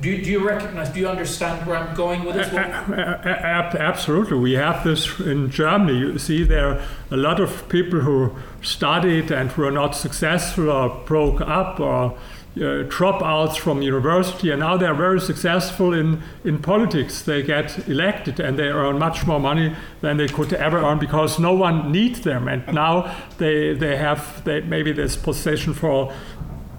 [0.03, 2.53] Do you, do you recognize, do you understand where I'm going with this?
[2.53, 4.37] Absolutely.
[4.37, 5.97] We have this in Germany.
[5.97, 10.89] You see, there are a lot of people who studied and were not successful or
[11.07, 12.19] broke up or
[12.55, 17.23] uh, dropouts from university, and now they're very successful in, in politics.
[17.23, 21.39] They get elected and they earn much more money than they could ever earn because
[21.39, 22.49] no one needs them.
[22.49, 26.13] And now they, they have they, maybe this position for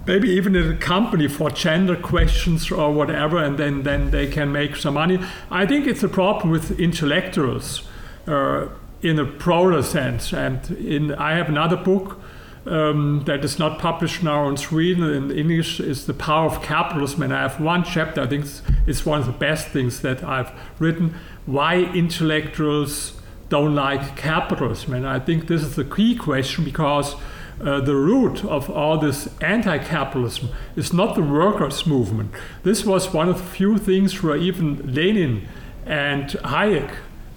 [0.06, 4.52] maybe even in a company for gender questions or whatever, and then, then they can
[4.52, 5.18] make some money.
[5.50, 7.82] I think it's a problem with intellectuals
[8.26, 8.68] uh,
[9.02, 10.32] in a broader sense.
[10.32, 12.20] And in, I have another book
[12.66, 17.22] um, that is not published now in Sweden in English is The Power of Capitalism.
[17.22, 18.46] And I have one chapter, I think
[18.86, 21.14] it's one of the best things that I've written,
[21.46, 24.94] why intellectuals don't like capitalism.
[24.94, 27.16] And I think this is the key question because
[27.60, 32.32] uh, the root of all this anti capitalism is not the workers' movement.
[32.62, 35.46] This was one of the few things where even Lenin
[35.86, 36.90] and Hayek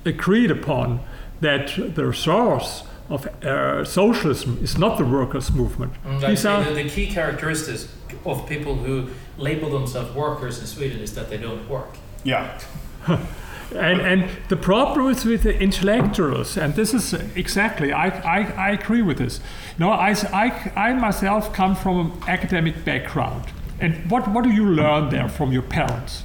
[0.05, 1.01] agreed upon
[1.41, 5.93] that the source of uh, socialism is not the workers' movement.
[6.03, 7.93] Mm, These are the, the key characteristics
[8.25, 11.95] of people who label themselves workers in Sweden is that they don't work.
[12.23, 12.59] Yeah.
[13.75, 18.69] And, and the problem is with the intellectuals, and this is exactly, I, I, I
[18.71, 19.41] agree with this.
[19.77, 23.45] No, I, I, I myself come from an academic background.
[23.79, 26.23] And what, what do you learn there from your parents?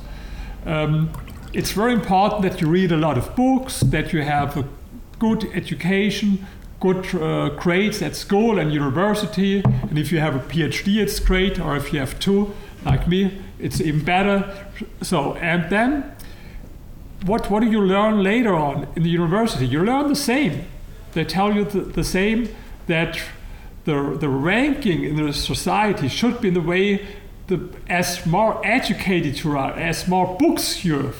[0.64, 1.10] Um,
[1.52, 4.64] it's very important that you read a lot of books, that you have a
[5.18, 6.46] good education,
[6.80, 9.62] good uh, grades at school and university.
[9.64, 11.60] And if you have a PhD, it's great.
[11.60, 14.66] Or if you have two, like me, it's even better.
[15.02, 16.14] So, and then
[17.24, 19.66] what, what do you learn later on in the university?
[19.66, 20.66] You learn the same.
[21.12, 22.48] They tell you the, the same
[22.86, 23.20] that
[23.84, 27.06] the, the ranking in the society should be in the way
[27.46, 31.12] the, as more educated you are, as more books you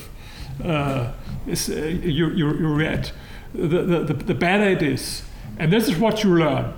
[0.64, 1.12] uh,
[1.46, 3.10] is, uh, you, you, you read,
[3.54, 5.22] the, the, the better it is.
[5.58, 6.72] And this is what you learn.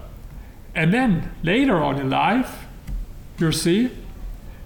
[0.75, 2.65] And then later on in life,
[3.39, 3.91] you see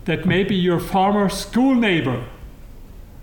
[0.06, 2.24] that maybe your former school neighbor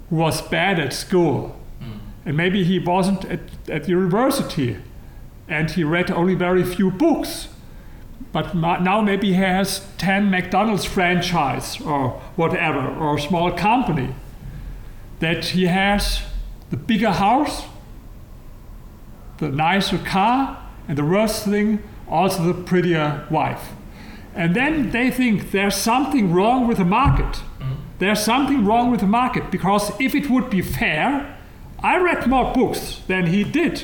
[0.09, 1.55] was bad at school.
[1.81, 1.99] Mm.
[2.25, 3.39] And maybe he wasn't at,
[3.69, 4.77] at university
[5.47, 7.49] and he read only very few books.
[8.31, 14.13] But now maybe he has 10 McDonald's franchise or whatever, or a small company.
[15.19, 16.21] That he has
[16.69, 17.63] the bigger house,
[19.37, 23.71] the nicer car, and the worst thing, also the prettier wife.
[24.33, 27.41] And then they think there's something wrong with the market.
[27.99, 31.37] There's something wrong with the market because if it would be fair,
[31.79, 33.83] I read more books than he did.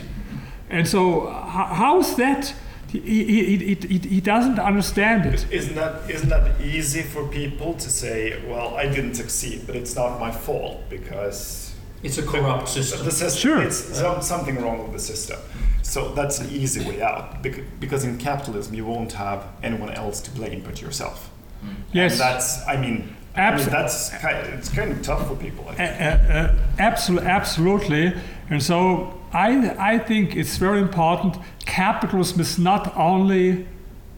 [0.70, 2.54] And so, how is that?
[2.88, 5.46] He, he, he, he, he doesn't understand it.
[5.50, 9.96] Isn't that, isn't that easy for people to say, well, I didn't succeed, but it's
[9.96, 11.74] not my fault because.
[12.04, 13.06] It's a corrupt the, system.
[13.06, 13.62] The system sure.
[13.62, 15.40] It's something wrong with the system.
[15.84, 20.32] So that's an easy way out because in capitalism you won't have anyone else to
[20.32, 21.30] blame but yourself.
[21.64, 21.76] Mm.
[21.92, 22.14] Yes.
[22.14, 25.66] And that's, I mean, I mean, that's kind of, it's kind of tough for people.
[25.70, 26.02] I think.
[26.02, 28.14] Uh, absolutely, absolutely.
[28.50, 31.38] And so I, I think it's very important.
[31.66, 33.68] Capitalism is not only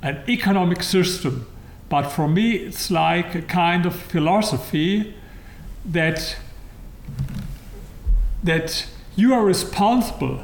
[0.02, 1.46] an economic system,
[1.90, 5.14] but for me, it's like a kind of philosophy
[5.86, 6.38] that
[8.44, 10.44] that you are responsible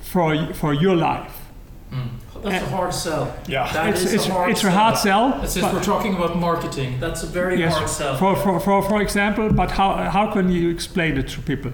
[0.00, 1.50] for for your life.
[1.90, 2.10] Mm.
[2.42, 3.36] That's a uh, hard sell.
[3.46, 4.70] Yeah, that it's, is it's, a hard it's sell.
[4.70, 5.46] a hard sell.
[5.46, 8.16] Since we're talking about marketing, that's a very yes, hard sell.
[8.16, 11.72] For, for, for, for example, but how, how can you explain it to people?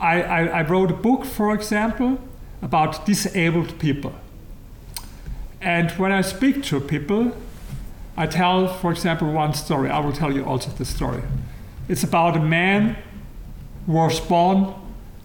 [0.00, 2.18] I, I, I wrote a book, for example,
[2.62, 4.12] about disabled people.
[5.60, 7.32] And when I speak to people,
[8.16, 9.90] I tell, for example, one story.
[9.90, 11.22] I will tell you also the story.
[11.88, 12.96] It's about a man
[13.86, 14.74] who was born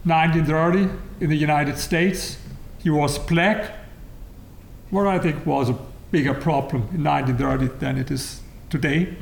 [0.06, 0.90] 1930
[1.20, 2.38] in the United States.
[2.82, 3.74] He was black,
[4.90, 5.78] what I think was a
[6.12, 9.16] bigger problem in 1930 than it is today.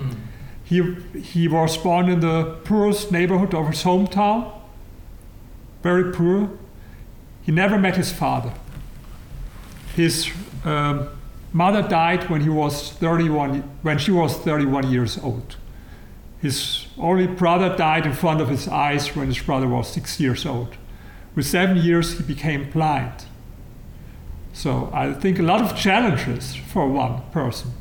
[0.63, 4.51] He, he was born in the poorest neighborhood of his hometown,
[5.82, 6.49] very poor.
[7.43, 8.53] He never met his father.
[9.95, 10.30] His
[10.65, 11.08] um,
[11.53, 15.56] mother died when he was 31, when she was 31 years old.
[16.41, 20.45] His only brother died in front of his eyes when his brother was six years
[20.45, 20.75] old.
[21.36, 23.27] With seven years, he became blind.
[24.58, 27.74] So I think a lot of challenges for one person.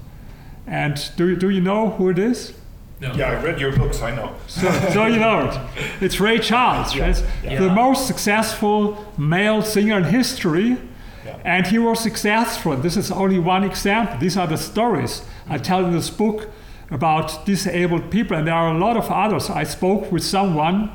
[0.67, 2.53] And do you, do you know who it is?
[3.01, 3.15] No.
[3.15, 4.35] Yeah, I read your books, I know.
[4.47, 5.59] So, so you know it.
[6.03, 7.25] It's Ray Charles, Yeah, right?
[7.43, 7.61] yeah.
[7.61, 10.77] the most successful male singer in history.
[11.25, 11.39] Yeah.
[11.45, 12.77] And he was successful.
[12.77, 14.19] This is only one example.
[14.19, 16.51] These are the stories I tell in this book
[16.91, 19.49] about disabled people, and there are a lot of others.
[19.49, 20.91] I spoke with someone,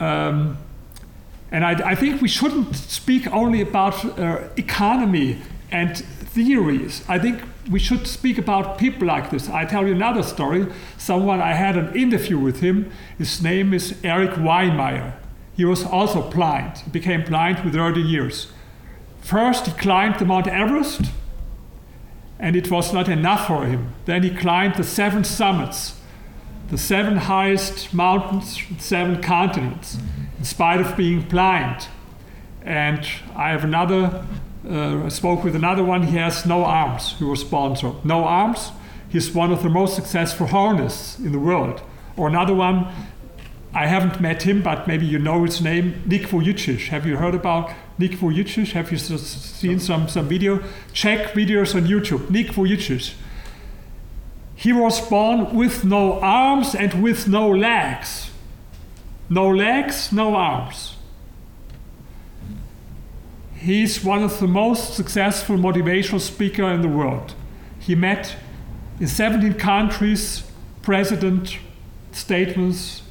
[0.00, 0.58] um,
[1.52, 5.38] and I, I think we shouldn't speak only about uh, economy
[5.70, 7.04] and theories.
[7.08, 9.50] I think we should speak about people like this.
[9.50, 10.66] I tell you another story.
[10.96, 12.90] Someone I had an interview with him.
[13.18, 15.12] His name is Erik Weihenmayer.
[15.54, 16.78] He was also blind.
[16.78, 18.50] He became blind with 30 years.
[19.20, 21.02] First, he climbed the Mount Everest,
[22.38, 23.94] and it was not enough for him.
[24.06, 26.00] Then he climbed the seven summits,
[26.70, 29.98] the seven highest mountains, seven continents,
[30.42, 31.86] in spite of being blind.
[32.62, 34.26] And I have another,
[34.68, 37.14] uh, I spoke with another one, he has no arms.
[37.16, 38.00] He was born so.
[38.02, 38.72] No arms.
[39.08, 41.80] He's one of the most successful hornists in the world.
[42.16, 42.92] Or another one,
[43.72, 46.88] I haven't met him, but maybe you know his name, Nick Vujicic.
[46.88, 48.72] Have you heard about Nick Vujicic?
[48.72, 50.60] Have you seen some, some video?
[50.92, 52.30] Check videos on YouTube.
[52.30, 53.14] Nick Vujicic.
[54.56, 58.31] He was born with no arms and with no legs.
[59.32, 60.96] No legs, no arms.
[63.54, 67.34] He's one of the most successful motivational speaker in the world.
[67.78, 68.36] He met
[69.00, 70.42] in 17 countries
[70.82, 71.56] president
[72.10, 73.04] statements,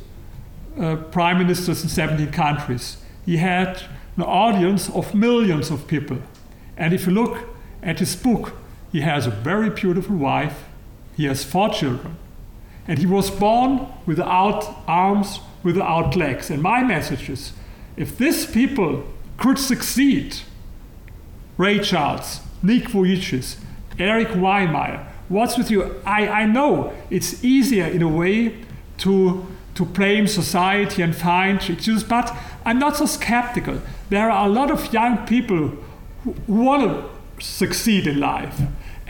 [0.79, 2.97] uh, prime ministers in 17 countries.
[3.25, 3.81] He had
[4.15, 6.19] an audience of millions of people.
[6.77, 7.49] And if you look
[7.81, 8.53] at his book,
[8.91, 10.65] he has a very beautiful wife.
[11.17, 12.17] He has four children.
[12.91, 16.49] And he was born without arms, without legs.
[16.49, 17.53] And my message is
[17.95, 19.05] if these people
[19.37, 20.35] could succeed,
[21.55, 23.55] Ray Charles, Nick Vujicic,
[23.97, 26.01] Erik Weihenmayer, what's with you?
[26.05, 28.57] I, I know it's easier in a way
[28.97, 33.79] to, to blame society and find excuses, but I'm not so skeptical.
[34.09, 35.69] There are a lot of young people
[36.25, 36.81] who, who want
[37.39, 38.59] to succeed in life.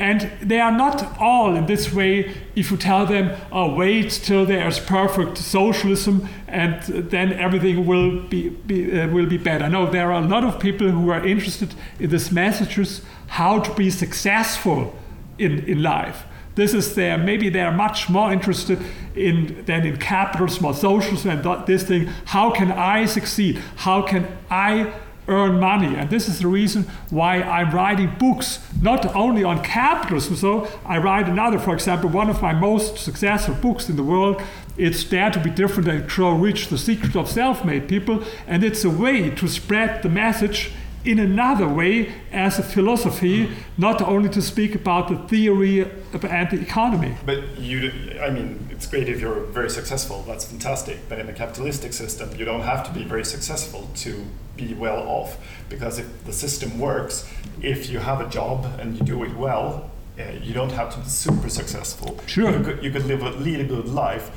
[0.01, 4.47] And they are not all in this way if you tell them, oh, wait till
[4.47, 9.69] there's perfect socialism and then everything will be, be, uh, will be better.
[9.69, 13.71] No, there are a lot of people who are interested in these messages, how to
[13.75, 14.95] be successful
[15.37, 16.23] in, in life.
[16.55, 17.19] This is there.
[17.19, 18.79] Maybe they are much more interested
[19.15, 22.07] in than in capitalism or socialism and th- this thing.
[22.25, 23.61] How can I succeed?
[23.75, 24.91] How can I
[25.27, 25.95] earn money?
[25.95, 30.35] And this is the reason why I'm writing books, not only on capitalism.
[30.35, 34.41] So I write another, for example, one of my most successful books in the world.
[34.77, 38.83] It's Dare to Be Different and Grow Rich: The Secret of Self-Made People, and it's
[38.83, 40.71] a way to spread the message
[41.03, 46.59] in another way as a philosophy, not only to speak about the theory and the
[46.61, 47.15] economy.
[47.25, 50.23] But you, I mean, it's great if you're very successful.
[50.23, 51.07] That's fantastic.
[51.07, 54.25] But in a capitalistic system, you don't have to be very successful to
[54.57, 55.37] be well off.
[55.69, 57.29] Because if the system works,
[57.61, 60.99] if you have a job and you do it well, uh, you don't have to
[60.99, 62.19] be super successful.
[62.25, 62.57] Sure.
[62.57, 64.31] You could, you could live a, lead a good life.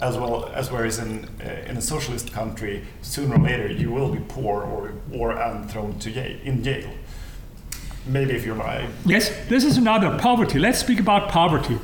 [0.00, 4.08] As well as whereas in uh, in a socialist country, sooner or later you will
[4.08, 6.90] be poor or or and thrown to jail in jail.
[8.06, 10.58] Maybe if you're my Yes, this is another poverty.
[10.58, 11.78] Let's speak about poverty.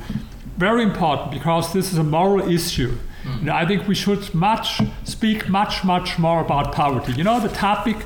[0.57, 2.97] Very important because this is a moral issue.
[3.41, 7.11] And I think we should much speak much much more about poverty.
[7.11, 7.97] You know the topic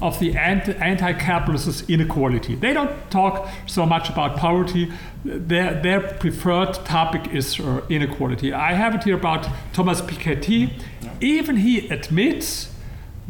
[0.00, 2.54] of the anti- anti-capitalist inequality.
[2.54, 4.90] They don't talk so much about poverty.
[5.24, 8.54] Their, their preferred topic is uh, inequality.
[8.54, 10.72] I have it here about Thomas Piketty.
[11.20, 12.69] Even he admits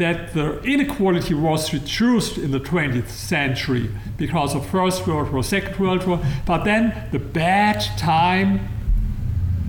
[0.01, 5.79] that the inequality was reduced in the 20th century because of First World War, Second
[5.79, 8.67] World War, but then the bad time,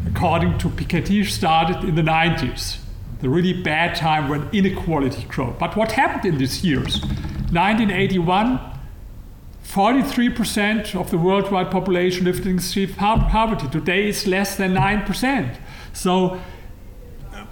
[0.08, 2.78] according to Piketty, started in the 90s.
[3.20, 5.54] The really bad time when inequality grew.
[5.60, 7.02] But what happened in these years?
[7.52, 8.60] 1981,
[9.66, 13.68] 43% of the worldwide population lived in extreme poverty.
[13.68, 15.58] Today it's less than 9%.
[15.94, 16.40] So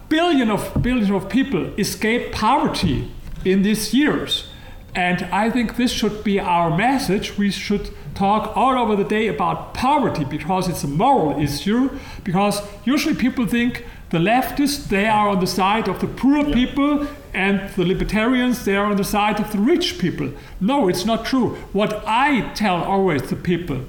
[0.10, 3.12] billion of billions of people escaped poverty
[3.46, 4.50] in these years.
[4.96, 7.38] And I think this should be our message.
[7.38, 11.98] We should talk all over the day about poverty because it's a moral issue.
[12.24, 17.08] Because usually people think the leftists they are on the side of the poor people
[17.34, 20.32] and the libertarians they are on the side of the rich people.
[20.60, 21.56] No, it's not true.
[21.74, 23.82] What I tell always the people,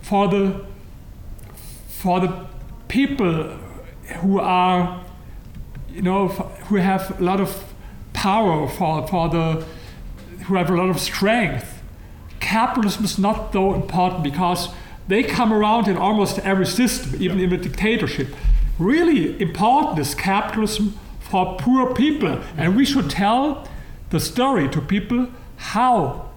[0.00, 0.64] for the
[1.88, 2.46] for the
[2.86, 3.58] people
[4.20, 5.03] who are
[5.94, 7.72] you know who have a lot of
[8.12, 9.64] power for for the
[10.46, 11.82] who have a lot of strength.
[12.40, 14.68] Capitalism is not so important because
[15.08, 18.28] they come around in almost every system even in a dictatorship.
[18.78, 23.66] Really important is capitalism for poor people and we should tell
[24.10, 26.30] the story to people how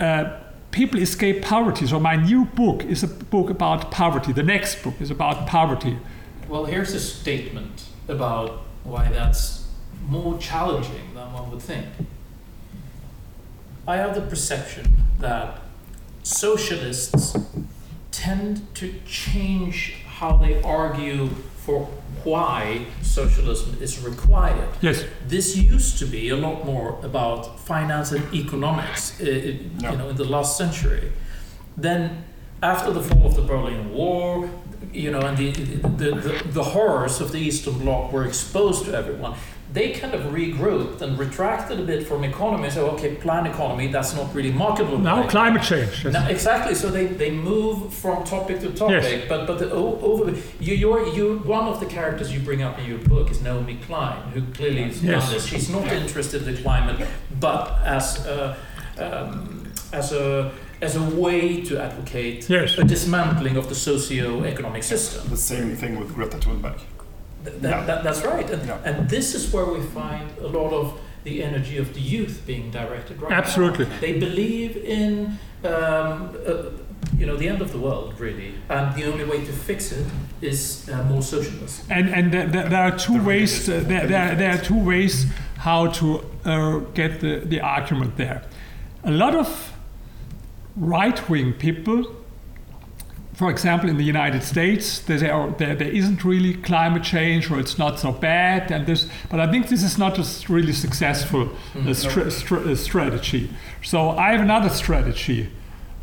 [0.00, 0.38] uh,
[0.70, 1.86] people escape poverty.
[1.86, 4.32] So my new book is a book about poverty.
[4.32, 5.98] The next book is about poverty.
[6.48, 9.66] Well, here's a statement about why that's
[10.08, 11.86] more challenging than one would think.
[13.86, 15.58] I have the perception that
[16.22, 17.36] socialists
[18.10, 21.28] tend to change how they argue
[21.64, 21.86] for
[22.24, 24.68] why socialism is required.
[24.80, 29.92] yes This used to be a lot more about finance and economics, uh, it- Yeah.
[29.92, 31.12] you know, in the last century.
[31.76, 32.24] Then,
[32.62, 34.48] after the fall of the Berlin Wall,
[34.92, 38.94] you know, and the the, the, the horrors of the Eastern Bloc were exposed to
[38.94, 39.34] everyone.
[39.72, 42.70] They kind of regrouped and retracted a bit from economy.
[42.70, 44.98] So, okay, plan economy, that's not really marketable.
[44.98, 46.12] now right climate change yes.
[46.12, 46.76] no, exactly.
[46.76, 49.28] So they, they move from topic to topic, Yes.
[49.28, 50.30] but but the, over
[50.60, 53.76] you you're you one of the characters you bring up in your book is Naomi
[53.86, 55.24] Klein, who clearly has Yes.
[55.24, 55.44] done this.
[55.46, 57.04] She's not interested in the climate,
[57.40, 58.56] but as a,
[58.98, 60.52] um, as a
[60.84, 62.78] as a way to advocate Yes.
[62.78, 65.20] a dismantling of the socio-economic system.
[65.30, 66.78] The same thing with Greta Thunberg.
[67.44, 67.84] Th- that, Yeah.
[67.88, 68.78] that, that's right, and, Yeah.
[68.88, 70.86] and this is where we find a lot of
[71.24, 73.38] the energy of the youth being directed right now.
[73.38, 73.86] Absolutely.
[74.00, 76.52] They believe in, um, uh,
[77.18, 80.06] you know, the end of the world, really, and the only way to fix it
[80.42, 81.86] is uh, more socialism.
[81.90, 83.68] And and there, there there are two The ways.
[83.68, 85.26] Uh, there, there, there are two ways
[85.68, 86.06] how to
[86.44, 88.40] uh, get the, the argument there.
[89.04, 89.48] A lot of
[90.76, 92.14] right-wing people,
[93.34, 97.78] for example, in the United States, "Oh, there, there isn't really climate change, or it's
[97.78, 101.94] not so bad." And this, but I think this is not a really successful uh,
[101.94, 103.50] stra- stra- uh, strategy.
[103.82, 105.50] So I have another strategy.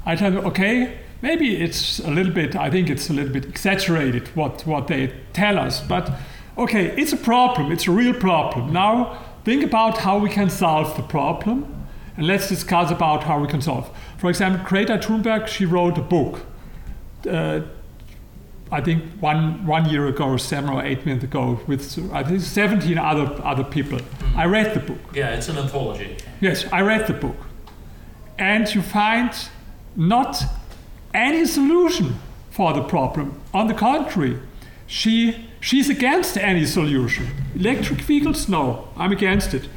[0.06, 3.46] I tell them, okay, maybe it's a little bit, I think it's a little bit
[3.46, 6.12] exaggerated what, what they tell us, but
[6.58, 8.74] okay, it's a problem, it's a real problem.
[8.74, 13.48] Now think about how we can solve the problem and let's discuss about how we
[13.48, 13.90] can solve.
[14.22, 16.42] For example, Greta Thunberg, she wrote a book.
[17.28, 17.62] Uh,
[18.72, 21.82] I think one one year ago, or seven or eight months ago, with
[22.14, 24.00] I think 17 other other people.
[24.36, 25.00] I read the book.
[25.16, 26.18] Yeah, it's an anthology.
[26.40, 27.36] Yes, I read the book.
[28.38, 29.32] And you find
[29.96, 30.44] not
[31.16, 32.20] any solution
[32.52, 33.42] for the problem.
[33.56, 34.38] On the contrary,
[34.86, 37.26] she she's against any solution.
[37.56, 39.68] Electric vehicles, no, I'm against it.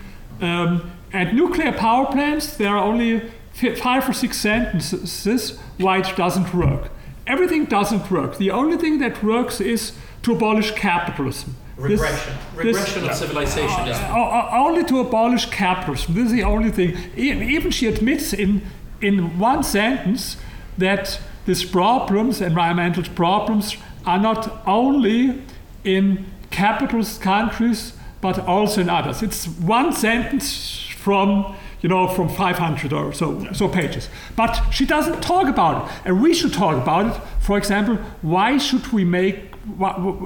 [0.42, 3.22] Um, and nuclear power plants, there are only
[3.54, 6.90] five or six sentences why it doesn't work.
[7.26, 8.36] Everything doesn't work.
[8.38, 9.92] The only thing that works is
[10.22, 11.56] to abolish capitalism.
[11.76, 12.32] This- Regression.
[12.56, 16.14] this- Regression of civilization o- only to abolish capitalism.
[16.14, 16.96] This is the only thing.
[17.16, 18.62] Even she admits in
[19.00, 20.36] in one sentence
[20.78, 23.76] that these problems, environmental problems,
[24.06, 25.42] are not only
[25.84, 29.22] in capitalist countries but also in others.
[29.22, 31.54] It's one sentence from
[31.84, 34.08] you know from 500 or so so pages.
[34.34, 37.22] But she doesn't talk about it, and we should talk about it.
[37.40, 39.36] For example, why should we make?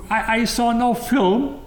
[0.08, 1.60] I, I saw no film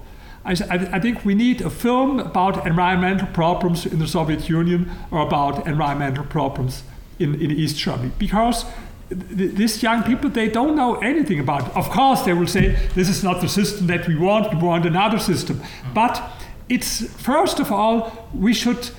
[0.43, 5.67] I think we need a film about environmental problems in the Soviet Union or about
[5.67, 6.83] environmental problems
[7.19, 8.65] in, in East Germany because
[9.09, 11.75] th- these young people they don't know anything about it.
[11.75, 14.51] Of course, they will say this is not the system that we want.
[14.51, 15.61] We want another system.
[15.93, 16.21] But
[16.69, 18.89] it's first of all we should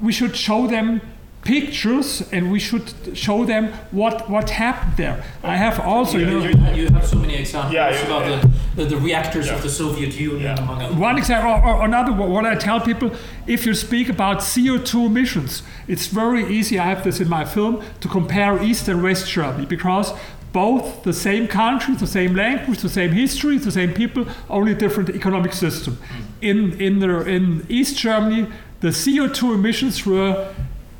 [0.00, 1.00] we should show them
[1.42, 5.22] pictures and we should show them what what happened there.
[5.44, 6.70] I have also you You, know.
[6.74, 8.40] you, you have so many examples Yeah, you- about yeah.
[8.40, 9.54] the, the, the reactors Yeah.
[9.54, 10.56] of the Soviet Union, Yeah.
[10.62, 10.96] among others.
[10.96, 13.10] One example, or, or another, one, what I tell people,
[13.46, 17.80] if you speak about CO2 emissions, it's very easy, I have this in my film,
[18.00, 20.12] to compare East and West Germany because
[20.56, 25.10] both the same country, the same language, the same history, the same people, only different
[25.10, 25.98] economic system.
[26.40, 28.50] In, in, the, in East Germany,
[28.80, 30.54] the CO2 emissions were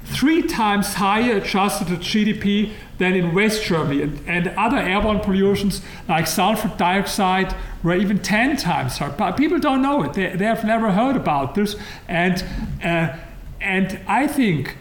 [0.04, 4.02] three times higher adjusted to GDP than in West Germany.
[4.02, 9.14] And, and other airborne pollutions like sulfur dioxide were even 10 times higher.
[9.16, 10.12] But people don't know it.
[10.12, 11.76] They, they have never heard about this.
[12.08, 12.44] And,
[12.84, 13.16] uh,
[13.62, 14.76] and I think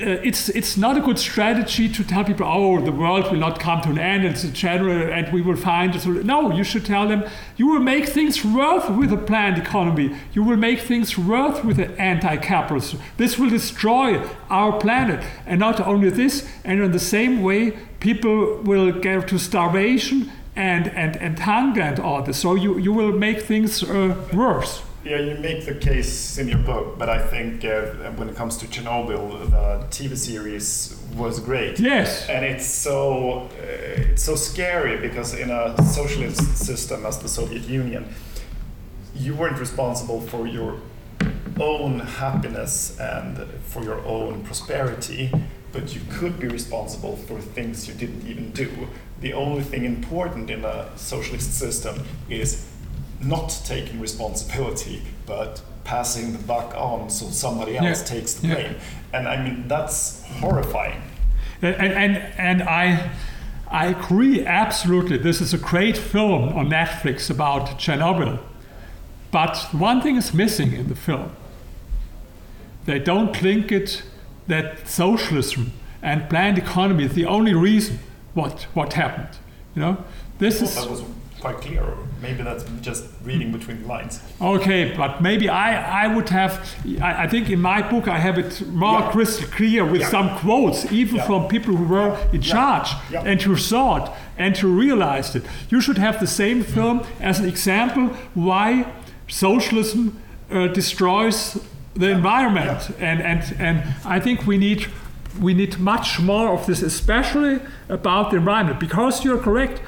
[0.00, 3.80] it's it's not a good strategy to tell people, oh, the world will not come
[3.82, 5.94] to an end, it's a general, and we will find.
[6.24, 7.24] No, you should tell them
[7.56, 10.16] you will make things worth with a planned economy.
[10.32, 12.96] You will make things worth with an anti-capitalist.
[13.16, 16.48] This will destroy our planet, and not only this.
[16.64, 21.98] And in the same way, people will get to starvation and and and hunger and
[22.00, 22.38] all this.
[22.38, 24.82] So you you will make things uh, worse.
[25.02, 27.86] Yeah, you make the case in your book, but I think uh,
[28.16, 31.80] when it comes to Chernobyl, the TV series was great.
[31.80, 32.28] Yes.
[32.28, 37.62] And it's so uh, it's so scary because in a socialist system as the Soviet
[37.62, 38.12] Union,
[39.14, 40.76] you weren't responsible for your
[41.58, 43.38] own happiness and
[43.68, 45.32] for your own prosperity,
[45.72, 48.70] but you could be responsible for things you didn't even do.
[49.20, 52.66] The only thing important in a socialist system is
[53.20, 58.06] not taking responsibility, but passing the buck on so somebody else Yeah.
[58.18, 58.54] takes the Yeah.
[58.54, 58.76] blame.
[59.12, 61.02] And I mean, that's horrifying.
[61.62, 63.10] And, and, and I,
[63.70, 65.18] I agree absolutely.
[65.18, 68.38] This is a great film on Netflix about Chernobyl.
[69.30, 71.32] But one thing is missing in the film.
[72.86, 74.02] They don't link it
[74.46, 77.98] that socialism and planned economy is the only reason
[78.34, 79.28] what, what happened.
[79.74, 80.04] You know,
[80.38, 81.02] this I is
[81.40, 81.82] quite clear.
[81.82, 84.20] Or maybe that's just reading between the lines.
[84.40, 86.52] Okay, but maybe I, I would have,
[87.00, 89.10] I, I think in my book I have it more Yeah.
[89.10, 90.10] crystal clear with Yeah.
[90.10, 91.26] some quotes, even Yeah.
[91.26, 95.42] from people who were in charge and who saw it and who realized it.
[95.70, 98.84] You should have the same film as an example why
[99.28, 100.20] socialism
[100.52, 101.58] uh, destroys
[101.94, 102.90] the environment.
[103.00, 104.86] And, and, and I think we need,
[105.40, 109.80] we need much more of this, especially about the environment, because you're correct.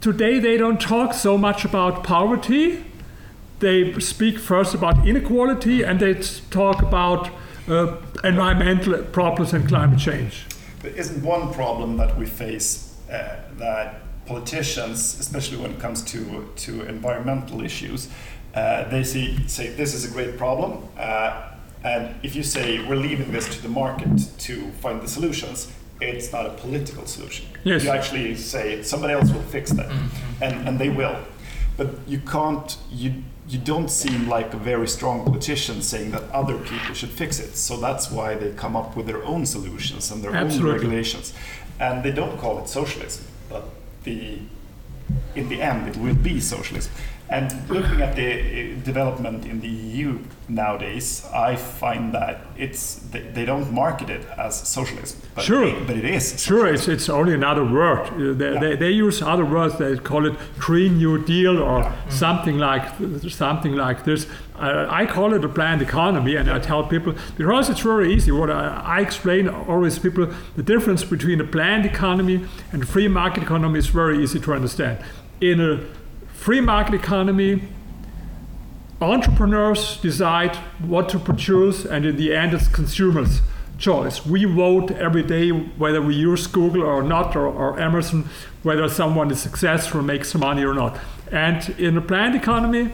[0.00, 2.84] Today they don't talk so much about poverty
[3.60, 6.14] they speak first about inequality and they
[6.50, 7.30] talk about
[7.68, 10.46] uh, environmental problems and climate change.
[10.82, 16.50] But isn't one problem that we face uh, that politicians, especially when it comes to
[16.56, 18.08] to environmental issues,
[18.54, 21.50] uh, they see, say this is a great problem, uh,
[21.84, 25.70] and if you say we're leaving this to the market to find the solutions,
[26.00, 27.46] it's not a political solution.
[27.64, 27.84] Yes.
[27.84, 30.42] You actually say somebody else will fix that, mm-hmm.
[30.42, 31.16] and and they will,
[31.76, 33.22] but you can't you.
[33.48, 37.56] You don't seem like a very strong politician saying that other people should fix it.
[37.56, 41.34] So that's why they come up with their own solutions and their own regulations.
[41.80, 43.64] And they don't call it socialism, but
[44.04, 44.38] the
[45.34, 46.92] in the end it will be socialism.
[47.30, 50.18] And looking at the uh, development in the EU
[50.48, 55.64] nowadays, I find that it's they, don't market it as socialism, but Sure.
[55.64, 56.42] it, but it is.
[56.42, 58.08] Sure, it's, it's only another word.
[58.08, 59.78] Uh, They, they, they use other words.
[59.78, 62.84] They call it Green New Deal or something like
[63.28, 64.26] something like this.
[64.58, 68.32] Uh, I call it a planned economy, and I tell people because it's very easy.
[68.32, 70.26] What I, I explain always people
[70.56, 74.52] the difference between a planned economy and a free market economy is very easy to
[74.52, 74.98] understand.
[75.40, 75.80] In a
[76.40, 77.62] free market economy,
[78.98, 83.42] entrepreneurs decide what to produce, and in the end, it's consumers'
[83.76, 84.24] choice.
[84.24, 88.26] We vote every day whether we use Google or not, or, or Amazon,
[88.62, 90.98] whether someone is successful, makes money or not.
[91.30, 92.90] And in a planned economy,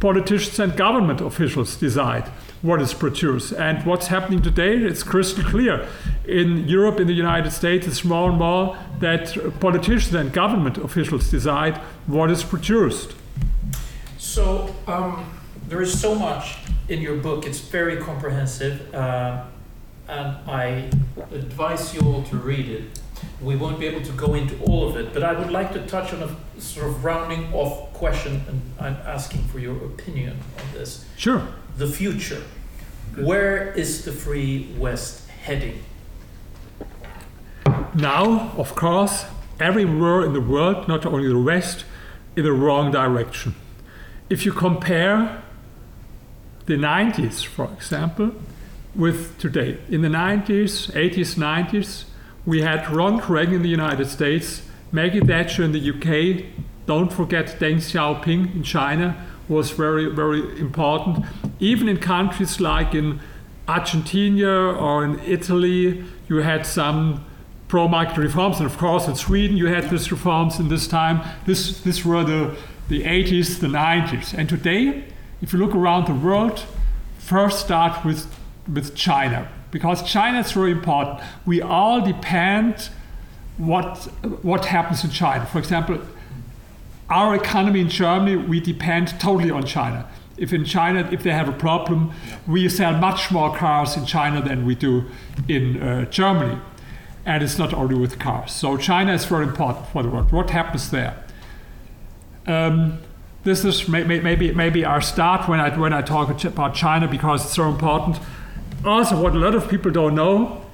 [0.00, 2.28] politicians and government officials decide
[2.62, 3.52] what is produced.
[3.52, 5.86] And what's happening today, it's crystal clear.
[6.26, 11.30] In Europe, in the United States, it's more and more that politicians and government officials
[11.30, 13.14] decide what is produced.
[14.18, 15.30] So um,
[15.68, 16.56] there is so much
[16.88, 17.46] in your book.
[17.46, 19.44] It's very comprehensive, uh,
[20.08, 20.90] and I
[21.32, 23.00] advise you all to read it.
[23.40, 25.86] We won't be able to go into all of it, but I would like to
[25.86, 30.72] touch on a sort of rounding off question, and I'm asking for your opinion on
[30.72, 31.04] this.
[31.16, 31.46] Sure.
[31.78, 32.42] The future.
[33.14, 35.80] Where is the free West heading?
[37.94, 39.26] Now, of course,
[39.60, 41.84] everywhere in the world, not only the West,
[42.34, 43.54] in the wrong direction.
[44.28, 45.40] If you compare
[46.66, 48.32] the 90s, for example,
[48.96, 52.06] with today, in the 90s, 80s, 90s,
[52.44, 56.44] we had Ronald Reagan in the United States, Maggie Thatcher in the UK,
[56.86, 61.24] don't forget Deng Xiaoping in China was very, very important.
[61.60, 63.20] Even in countries like in
[63.66, 67.24] Argentina or in Italy, you had some
[67.68, 71.20] pro-market reforms, and of course in Sweden you had these reforms in this time.
[71.46, 72.56] This, this were the,
[72.88, 74.32] the 80s, the 90s.
[74.36, 75.04] And today,
[75.42, 76.64] if you look around the world,
[77.18, 78.26] first start with,
[78.72, 79.48] with China.
[79.70, 81.20] because China is very important.
[81.46, 82.90] We all depend
[83.56, 83.96] what
[84.42, 85.44] what happens in China.
[85.46, 85.98] For example,
[87.10, 90.08] our economy in Germany, we depend totally on China.
[90.36, 92.12] If in China, if they have a problem,
[92.46, 95.04] we sell much more cars in China than we do
[95.48, 96.58] in uh, Germany.
[97.24, 98.52] And it's not only with cars.
[98.52, 100.32] So China is very important for the world.
[100.32, 101.22] What happens there?
[102.46, 102.98] Um,
[103.44, 107.08] this is may, may, maybe maybe our start when I when I talk about China
[107.08, 108.18] because it's so important.
[108.84, 110.64] Also, what a lot of people don't know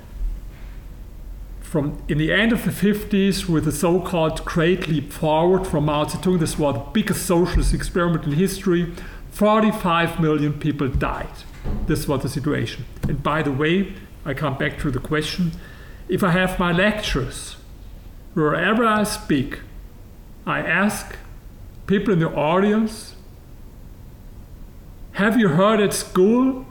[1.74, 6.04] from in the end of the 50s with the so-called Great Leap Forward from Mao
[6.04, 8.94] Zedong, this was the biggest socialist experiment in history.
[9.32, 11.36] 45 million people died.
[11.88, 12.84] This was the situation.
[13.08, 13.92] And by the way,
[14.24, 15.50] I come back to the question:
[16.08, 17.56] if I have my lectures,
[18.34, 19.58] wherever I speak,
[20.46, 21.16] I ask
[21.88, 23.16] people in the audience,
[25.14, 26.66] have you heard at school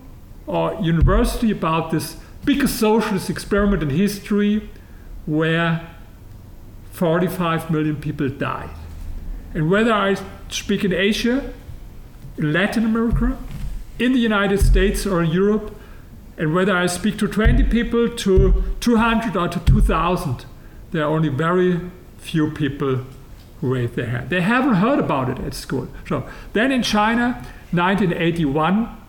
[0.47, 4.69] or university about this biggest socialist experiment in history
[5.25, 5.89] where
[6.91, 8.69] 45 million people died?
[9.53, 10.15] And whether I
[10.49, 11.53] speak in Asia,
[12.37, 13.37] in Latin America,
[13.99, 15.79] in the United States or in Europe,
[16.37, 20.45] and whether I speak to 20 people, to 200 or to 2,000,
[20.91, 21.79] there are only very
[22.17, 23.01] few people
[23.61, 24.29] who raise their hand.
[24.29, 25.87] They haven't heard about it at school.
[26.07, 29.02] So then in China, 1981,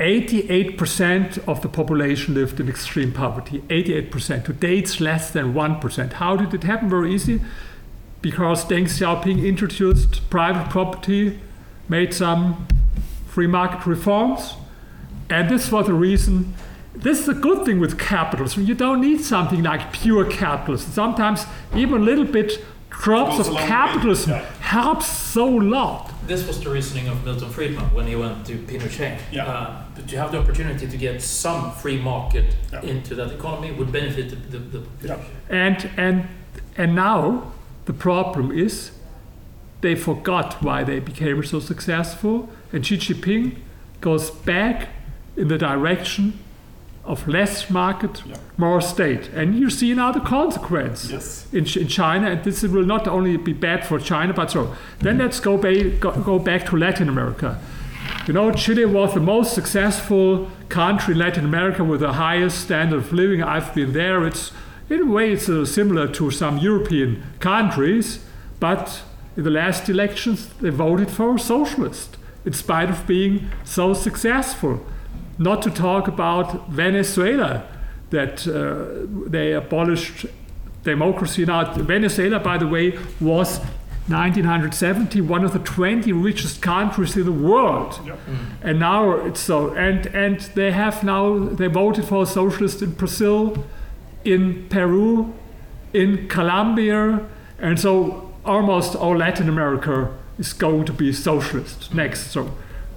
[0.00, 3.60] 88% of the population lived in extreme poverty.
[3.68, 4.44] 88%.
[4.46, 6.12] Today it's less than 1%.
[6.14, 6.88] How did it happen?
[6.88, 7.42] Very easy.
[8.22, 11.38] Because Deng Xiaoping introduced private property,
[11.88, 12.66] made some
[13.26, 14.54] free market reforms,
[15.28, 16.54] and this was the reason.
[16.94, 18.64] This is a good thing with capitalism.
[18.64, 20.92] You don't need something like pure capitalism.
[20.92, 21.44] Sometimes
[21.74, 22.64] even a little bit
[23.00, 24.44] drops of a long way, capitalism yeah.
[24.60, 26.12] helps so lot.
[26.26, 29.18] This was the reasoning of Milton Friedman when he went to Pinochet.
[29.32, 29.46] Yeah.
[29.46, 32.82] Uh, but you have the opportunity to get some free market Yeah.
[32.82, 35.18] into that economy would benefit the, the, the Yeah.
[35.48, 36.28] And and
[36.76, 37.52] and now
[37.86, 38.92] the problem is
[39.80, 43.56] they forgot why they became so successful, and Xi Jinping
[44.00, 44.88] goes back
[45.36, 46.32] in the direction
[47.04, 48.36] of less market, Yeah.
[48.56, 49.30] more state.
[49.34, 51.46] And you see now the consequence Yes.
[51.52, 54.74] in, in China, and this will not only be bad for China, but so.
[55.00, 57.58] Then let's go, ba- go, go back to Latin America.
[58.26, 62.98] You know, Chile was the most successful country in Latin America with the highest standard
[62.98, 63.42] of living.
[63.42, 64.26] I've been there.
[64.26, 64.52] It's
[64.88, 68.24] in a way it's uh, similar to some European countries,
[68.60, 69.02] but
[69.36, 74.84] in the last elections they voted for a socialist in spite of being so successful.
[75.40, 77.62] Not to talk about Venezuela,
[78.10, 80.26] that uh, they abolished
[80.84, 81.44] democracy.
[81.46, 83.58] Now, Venezuela, by the way, was
[84.08, 88.16] 1970 one of the 20 richest countries in the world, Yeah.
[88.62, 89.70] and now it's so.
[89.74, 93.64] And and they have now they voted for a socialist in Brazil,
[94.24, 95.32] in Peru,
[95.92, 97.20] in Colombia,
[97.58, 102.30] and so almost all Latin America is going to be socialist next.
[102.32, 102.50] So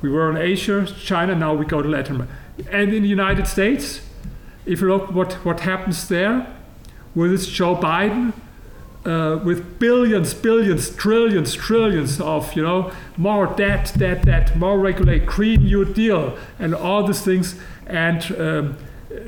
[0.03, 2.35] we were in Asia, China, now we go to Latin America.
[2.69, 4.01] And in the United States,
[4.65, 6.45] if you look what, what happens there
[7.15, 8.33] with this Joe Biden,
[9.05, 15.25] uh, with billions, billions, trillions, trillions of, you know, more debt, debt, debt, more regulate,
[15.25, 17.55] Green New Deal, and all these things.
[17.87, 18.77] And um,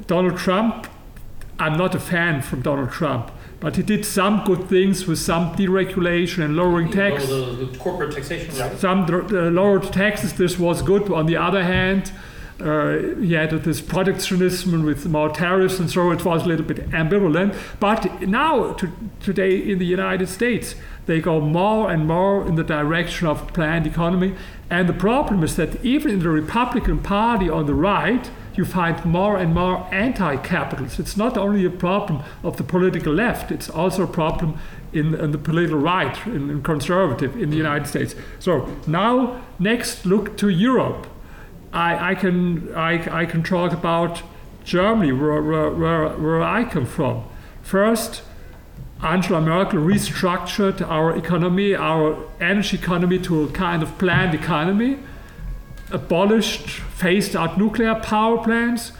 [0.07, 0.87] Donald Trump,
[1.57, 3.31] I'm not a fan from Donald Trump,
[3.65, 7.25] but he did some good things with some deregulation and lowering tax
[7.79, 8.53] corporate taxation.
[8.55, 8.75] Yeah.
[8.75, 10.33] some uh, lowered taxes.
[10.33, 11.11] This was good.
[11.11, 12.11] On the other hand,
[12.59, 16.91] uh, he had this protectionism with more tariffs, and so it was a little bit
[16.91, 17.57] ambivalent.
[17.79, 20.75] But now, to, today in the United States,
[21.07, 24.35] they go more and more in the direction of planned economy.
[24.69, 29.03] And the problem is that even in the Republican Party on the right, you find
[29.05, 30.99] more and more anti-capitalists.
[30.99, 34.57] It's not only a problem of the political left; it's also a problem
[34.93, 38.15] in, in the political right, in, in conservative in the United States.
[38.39, 41.07] So now, next, look to Europe.
[41.73, 44.23] I, I can I, I can talk about
[44.63, 47.23] Germany, where, where, where, where I come from.
[47.61, 48.23] First,
[49.03, 54.97] Angela Merkel restructured our economy, our energy economy, to a kind of planned economy,
[55.91, 58.91] abolished, phased out nuclear power plants.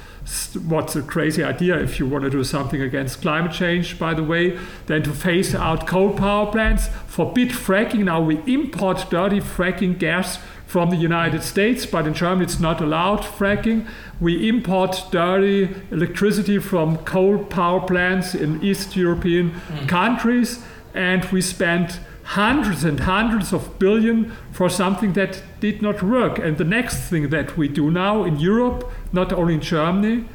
[0.67, 4.23] What's a crazy idea if you want to do something against climate change, by the
[4.23, 4.57] way?
[4.87, 8.05] Then to phase out coal power plants, forbid fracking.
[8.05, 12.81] Now we import dirty fracking gas from the United States, but in Germany it's not
[12.81, 13.87] allowed fracking.
[14.19, 19.85] We import dirty electricity from coal power plants in East European hmm.
[19.85, 20.63] countries,
[20.95, 26.39] and we spend hundreds and hundreds of billion for something that did not work.
[26.39, 30.25] And the next thing that we do now in Europe, not only in Germany,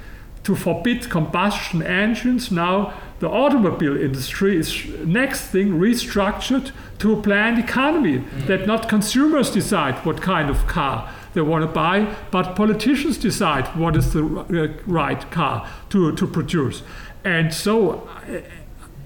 [0.45, 2.51] to forbid combustion engines.
[2.51, 9.51] Now the automobile industry is next thing restructured to a planned economy that not consumers
[9.51, 14.25] decide what kind of car they want to buy, but politicians decide what is the
[14.25, 16.83] uh, right car to, to produce.
[17.23, 18.41] And so uh,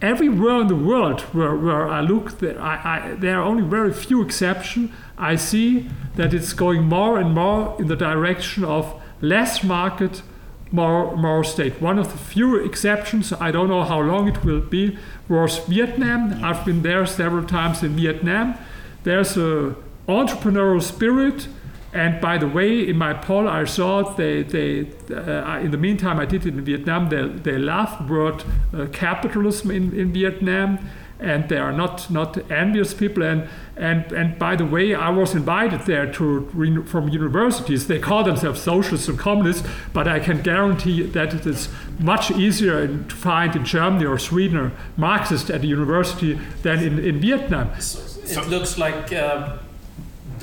[0.04, 3.92] everywhere in the world where, where I look, there, I, I, there are only very
[3.92, 4.90] few exceptions.
[5.16, 10.22] I see that it's going more and more in the direction of less market,
[10.70, 11.80] more, more state.
[11.80, 14.98] One of the few exceptions, I don't know how long it will be,
[15.28, 16.44] was Vietnam.
[16.44, 18.56] I've been there several times in Vietnam.
[19.04, 19.74] There's a
[20.06, 21.48] entrepreneurial spirit
[21.94, 26.18] and by the way, in my poll, I saw they, they uh, in the meantime,
[26.18, 27.08] I did it in Vietnam.
[27.08, 28.42] They, they love word
[28.76, 30.80] uh, capitalism in, in Vietnam,
[31.20, 33.22] and they are not, not envious people.
[33.22, 37.86] And, and, and by the way, I was invited there to from universities.
[37.86, 41.68] They call themselves socialists and communists, but I can guarantee that it is
[42.00, 46.98] much easier to find in Germany or Sweden or Marxist at a university than in,
[46.98, 47.70] in Vietnam.
[47.76, 49.12] It looks like.
[49.12, 49.58] Uh,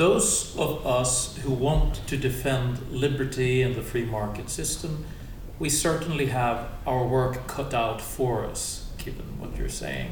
[0.02, 5.06] those of us who want to defend liberty and the free market system,
[5.60, 10.12] we certainly have our work cut out for us, given what you're saying.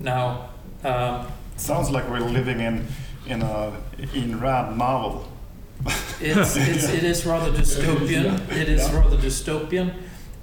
[0.00, 0.50] Now,
[0.82, 2.88] um, sounds like we're living in
[3.24, 5.28] in a Ayn Rand novel.
[6.20, 8.26] it's, it's, it is rather dystopian.
[8.62, 9.94] It is rather dystopian.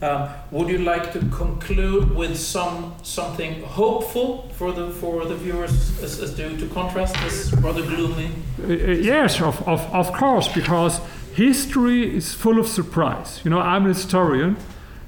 [0.02, 6.02] Um, would you like to conclude with some something hopeful for the for the viewers
[6.02, 8.32] as, as to, to contrast this rather gloomy?
[8.64, 11.02] Uh, uh, yes, of, of, of course, because
[11.34, 13.42] history is full of surprise.
[13.44, 14.56] You know, I'm an historian.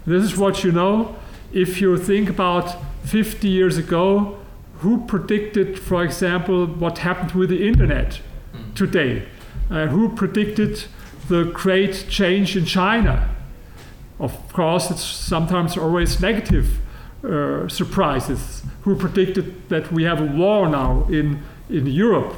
[0.06, 1.16] This is what you know.
[1.54, 4.40] If you think about 50 years ago,
[4.80, 8.20] who predicted, for example, what happened with the internet
[8.54, 8.76] mm.
[8.76, 9.26] today?
[9.70, 10.84] Uh, who predicted
[11.30, 13.30] the great change in China?
[14.22, 16.78] Of course, it's sometimes always negative
[17.24, 18.62] uh, surprises.
[18.84, 22.36] Who predicted that we have a war now in, in Europe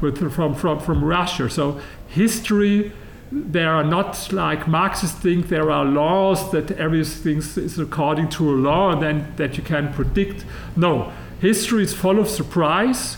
[0.00, 1.50] with, from, from, from Russia?
[1.50, 2.92] So, history,
[3.32, 8.54] there are not like Marxists think there are laws that everything is according to a
[8.54, 10.44] law and then that you can predict.
[10.76, 13.16] No, history is full of surprise.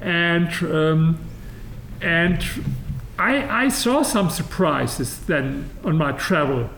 [0.00, 1.18] And, um,
[2.00, 2.44] and
[3.18, 6.70] I, I saw some surprises then on my travel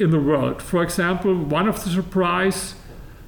[0.00, 0.62] in the world.
[0.62, 2.74] For example, one of the surprise,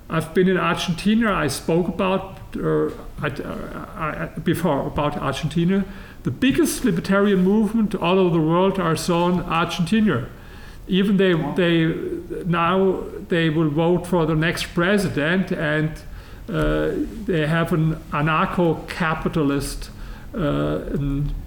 [0.09, 1.33] I've been in Argentina.
[1.33, 5.85] I spoke about uh, I, uh, I, before about Argentina.
[6.23, 10.29] The biggest libertarian movement all over the world are in Argentina.
[10.89, 11.95] Even they they
[12.45, 15.91] now they will vote for the next president, and
[16.49, 16.93] uh,
[17.25, 19.91] they have an anarcho-capitalist
[20.35, 20.81] uh,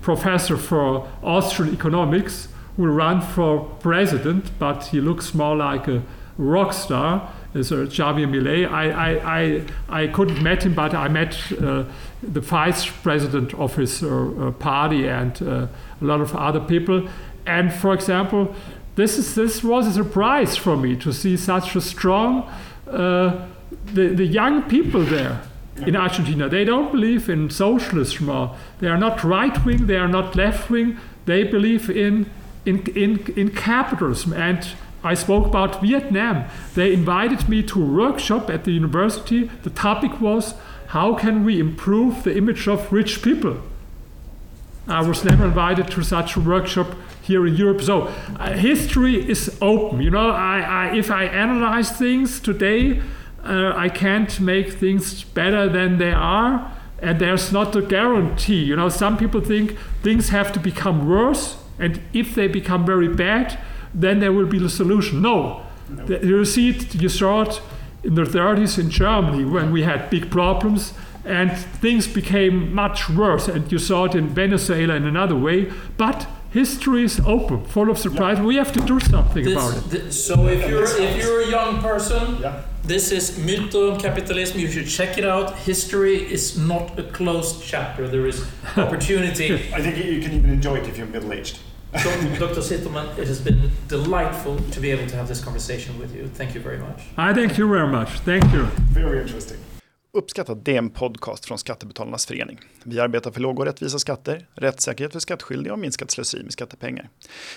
[0.01, 2.47] professor for Austrian economics
[2.77, 6.01] will run for president, but he looks more like a
[6.37, 7.31] rock star.
[7.53, 8.69] Is uh, Javier Milei.
[8.69, 9.61] I, I, I,
[10.03, 11.85] I couldn't met him, but I met uh,
[12.21, 15.67] the vice president of his uh, uh party and uh,
[16.01, 17.07] a lot of other people.
[17.45, 18.53] And for example,
[18.95, 22.43] this is this was a surprise for me to see such a strong
[22.87, 23.47] uh,
[23.93, 25.41] the, the young people there
[25.77, 26.49] in Argentina.
[26.49, 28.29] They don't believe in socialism.
[28.29, 29.87] Or they are not right wing.
[29.87, 30.97] They are not left wing.
[31.25, 32.29] They believe in
[32.65, 34.33] in, in, in capitalism.
[34.33, 34.67] And
[35.03, 36.45] I spoke about Vietnam.
[36.73, 39.51] They invited me to a workshop at the university.
[39.63, 40.55] The topic was
[40.87, 43.61] how can we improve the image of rich people?
[44.87, 47.81] I was never invited to such a workshop here in Europe.
[47.81, 48.03] So
[48.39, 50.01] uh, history is open.
[50.01, 53.01] You know, I, I, if I analyze things today,
[53.43, 56.71] uh, I can't make things better than they are.
[56.99, 58.63] And there's not a guarantee.
[58.63, 63.07] You know, some people think things have to become worse and if they become very
[63.07, 63.59] bad,
[63.93, 65.21] then there will be a solution.
[65.21, 65.65] No.
[65.89, 66.05] no.
[66.05, 67.61] You see it, you saw it
[68.03, 70.93] in the 30s in Germany when we had big problems
[71.25, 73.47] and things became much worse.
[73.47, 75.71] And you saw it in Venezuela in another way.
[75.97, 78.37] But history is open, full of surprise.
[78.37, 78.45] Yeah.
[78.51, 79.83] We have to do something this, about it.
[79.93, 82.53] Th so if you're if you're a young person, yeah.
[82.91, 84.55] this is Myter om Kapitalism.
[84.65, 85.47] You should check it out.
[85.71, 88.01] History is not a closed chapter.
[88.15, 88.37] There is
[88.85, 89.47] opportunity.
[89.77, 91.57] I think you can even enjoy it if you're middle aged.
[92.43, 92.63] Dr.
[92.69, 96.23] Zitelmann, it has been delightful to be able to have this conversation with you.
[96.39, 96.99] Thank you very much.
[97.27, 98.09] I thank you very much.
[98.31, 98.63] Thank you.
[99.01, 99.59] Very interesting.
[100.15, 102.59] Uppskattat det är en podcast från Skattebetalarnas förening.
[102.83, 107.09] Vi arbetar för låga och rättvisa skatter, rättssäkerhet för skattskyldiga och minskat slöseri med skattepengar.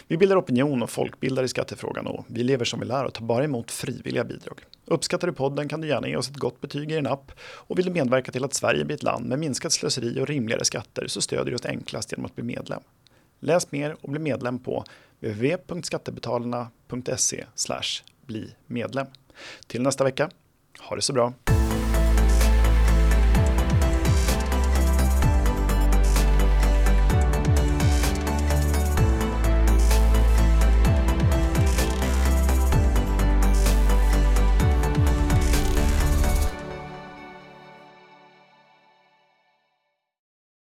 [0.09, 3.25] Vi bildar opinion och folkbildar i skattefrågan och vi lever som vi lär och tar
[3.25, 4.61] bara emot frivilliga bidrag.
[4.85, 7.79] Uppskattar du podden kan du gärna ge oss ett gott betyg i din app och
[7.79, 11.07] vill du medverka till att Sverige blir ett land med minskat slöseri och rimligare skatter
[11.07, 12.81] så stödjer du oss enklast genom att bli medlem.
[13.41, 14.85] Läs mer och bli medlem på
[15.21, 17.45] www.skattebetalarna.se
[18.27, 19.07] bli medlem.
[19.67, 20.31] Till nästa vecka,
[20.81, 21.33] ha det så bra!